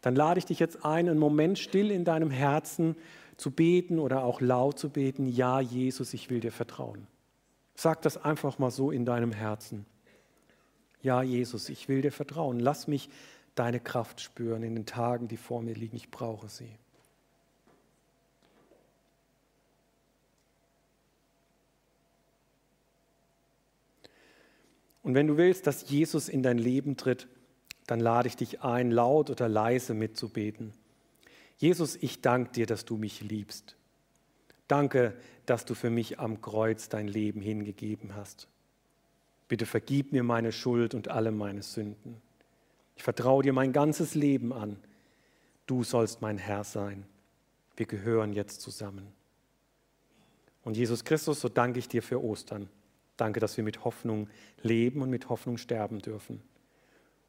dann 0.00 0.14
lade 0.14 0.38
ich 0.38 0.46
dich 0.46 0.58
jetzt 0.58 0.84
ein, 0.84 1.08
einen 1.08 1.18
Moment 1.18 1.58
still 1.58 1.90
in 1.90 2.04
deinem 2.04 2.30
Herzen 2.30 2.96
zu 3.38 3.52
beten 3.52 3.98
oder 3.98 4.24
auch 4.24 4.42
laut 4.42 4.78
zu 4.78 4.90
beten, 4.90 5.26
ja 5.26 5.60
Jesus, 5.60 6.12
ich 6.12 6.28
will 6.28 6.40
dir 6.40 6.52
vertrauen. 6.52 7.06
Sag 7.74 8.02
das 8.02 8.22
einfach 8.22 8.58
mal 8.58 8.72
so 8.72 8.90
in 8.90 9.06
deinem 9.06 9.32
Herzen. 9.32 9.86
Ja 11.00 11.22
Jesus, 11.22 11.68
ich 11.68 11.88
will 11.88 12.02
dir 12.02 12.10
vertrauen. 12.10 12.58
Lass 12.58 12.88
mich 12.88 13.08
deine 13.54 13.78
Kraft 13.78 14.20
spüren 14.20 14.64
in 14.64 14.74
den 14.74 14.86
Tagen, 14.86 15.28
die 15.28 15.36
vor 15.36 15.62
mir 15.62 15.74
liegen. 15.74 15.96
Ich 15.96 16.10
brauche 16.10 16.48
sie. 16.48 16.68
Und 25.04 25.14
wenn 25.14 25.28
du 25.28 25.36
willst, 25.36 25.68
dass 25.68 25.88
Jesus 25.88 26.28
in 26.28 26.42
dein 26.42 26.58
Leben 26.58 26.96
tritt, 26.96 27.28
dann 27.86 28.00
lade 28.00 28.26
ich 28.26 28.36
dich 28.36 28.62
ein, 28.62 28.90
laut 28.90 29.30
oder 29.30 29.48
leise 29.48 29.94
mitzubeten. 29.94 30.74
Jesus, 31.58 31.96
ich 31.96 32.20
danke 32.20 32.52
dir, 32.52 32.66
dass 32.66 32.84
du 32.84 32.96
mich 32.96 33.20
liebst. 33.20 33.76
Danke, 34.68 35.14
dass 35.44 35.64
du 35.64 35.74
für 35.74 35.90
mich 35.90 36.18
am 36.18 36.40
Kreuz 36.40 36.88
dein 36.88 37.08
Leben 37.08 37.40
hingegeben 37.40 38.14
hast. 38.14 38.48
Bitte 39.48 39.66
vergib 39.66 40.12
mir 40.12 40.22
meine 40.22 40.52
Schuld 40.52 40.94
und 40.94 41.08
alle 41.08 41.32
meine 41.32 41.62
Sünden. 41.62 42.20
Ich 42.96 43.02
vertraue 43.02 43.42
dir 43.42 43.52
mein 43.52 43.72
ganzes 43.72 44.14
Leben 44.14 44.52
an. 44.52 44.76
Du 45.66 45.84
sollst 45.84 46.20
mein 46.20 46.38
Herr 46.38 46.64
sein. 46.64 47.04
Wir 47.76 47.86
gehören 47.86 48.32
jetzt 48.32 48.60
zusammen. 48.60 49.06
Und 50.64 50.76
Jesus 50.76 51.04
Christus, 51.04 51.40
so 51.40 51.48
danke 51.48 51.78
ich 51.78 51.88
dir 51.88 52.02
für 52.02 52.22
Ostern. 52.22 52.68
Danke, 53.16 53.40
dass 53.40 53.56
wir 53.56 53.64
mit 53.64 53.84
Hoffnung 53.84 54.28
leben 54.62 55.02
und 55.02 55.10
mit 55.10 55.28
Hoffnung 55.28 55.56
sterben 55.56 56.00
dürfen. 56.00 56.42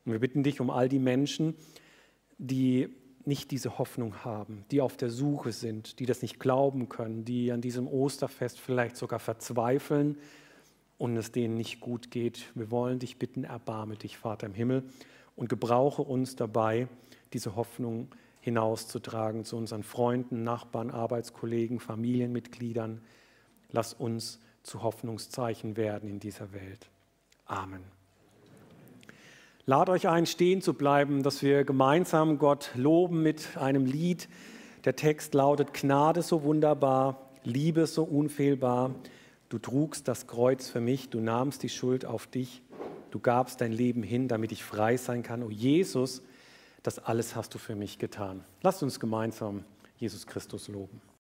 Und 0.06 0.12
wir 0.12 0.20
bitten 0.20 0.44
dich 0.44 0.60
um 0.60 0.70
all 0.70 0.90
die 0.90 1.00
Menschen, 1.00 1.56
die 2.38 2.90
nicht 3.30 3.52
diese 3.52 3.78
Hoffnung 3.78 4.26
haben, 4.26 4.66
die 4.72 4.82
auf 4.82 4.98
der 4.98 5.10
Suche 5.10 5.54
sind, 5.54 6.00
die 6.00 6.06
das 6.06 6.22
nicht 6.22 6.40
glauben 6.40 6.90
können, 6.90 7.24
die 7.24 7.52
an 7.52 7.62
diesem 7.62 7.88
Osterfest 7.88 8.60
vielleicht 8.60 8.98
sogar 8.98 9.20
verzweifeln 9.20 10.18
und 10.98 11.16
es 11.16 11.32
denen 11.32 11.56
nicht 11.56 11.80
gut 11.80 12.12
geht. 12.12 12.52
Wir 12.56 12.72
wollen 12.72 13.00
dich 13.00 13.18
bitten, 13.18 13.46
erbarme 13.46 13.96
dich, 13.96 14.18
Vater 14.18 14.48
im 14.48 14.54
Himmel, 14.54 14.84
und 15.36 15.48
gebrauche 15.48 16.02
uns 16.02 16.36
dabei, 16.36 16.90
diese 17.32 17.56
Hoffnung 17.56 18.10
hinauszutragen 18.42 19.46
zu 19.46 19.56
unseren 19.56 19.84
Freunden, 19.84 20.44
Nachbarn, 20.44 20.90
Arbeitskollegen, 20.90 21.80
Familienmitgliedern. 21.80 23.02
Lass 23.72 23.94
uns 23.94 24.40
zu 24.64 24.84
Hoffnungszeichen 24.84 25.78
werden 25.78 26.10
in 26.10 26.20
dieser 26.20 26.52
Welt. 26.52 26.90
Amen. 27.46 27.99
Lad 29.70 29.88
euch 29.90 30.08
ein, 30.08 30.26
stehen 30.26 30.64
zu 30.64 30.74
bleiben, 30.74 31.22
dass 31.22 31.44
wir 31.44 31.64
gemeinsam 31.64 32.40
Gott 32.40 32.72
loben 32.74 33.22
mit 33.22 33.56
einem 33.56 33.86
Lied. 33.86 34.28
Der 34.84 34.96
Text 34.96 35.36
lautet 35.36 35.76
Gnade 35.76 36.24
so 36.24 36.42
wunderbar, 36.42 37.30
Liebe 37.44 37.86
so 37.86 38.04
unfehlbar. 38.04 38.96
Du 39.48 39.60
trugst 39.60 40.08
das 40.08 40.26
Kreuz 40.26 40.70
für 40.70 40.82
mich, 40.82 41.12
du 41.12 41.20
nahmst 41.20 41.62
die 41.62 41.70
Schuld 41.70 42.04
auf 42.04 42.26
dich, 42.26 42.64
du 43.12 43.20
gabst 43.20 43.62
dein 43.62 43.72
Leben 43.72 44.02
hin, 44.02 44.28
damit 44.28 44.52
ich 44.52 44.64
frei 44.64 44.98
sein 44.98 45.22
kann. 45.22 45.44
Oh 45.44 45.52
Jesus, 45.52 46.24
das 46.82 46.98
alles 46.98 47.36
hast 47.36 47.54
du 47.54 47.60
für 47.60 47.76
mich 47.76 48.00
getan. 48.00 48.44
Lasst 48.64 48.82
uns 48.82 49.00
gemeinsam 49.00 49.66
Jesus 50.00 50.26
Christus 50.26 50.68
loben. 50.68 51.00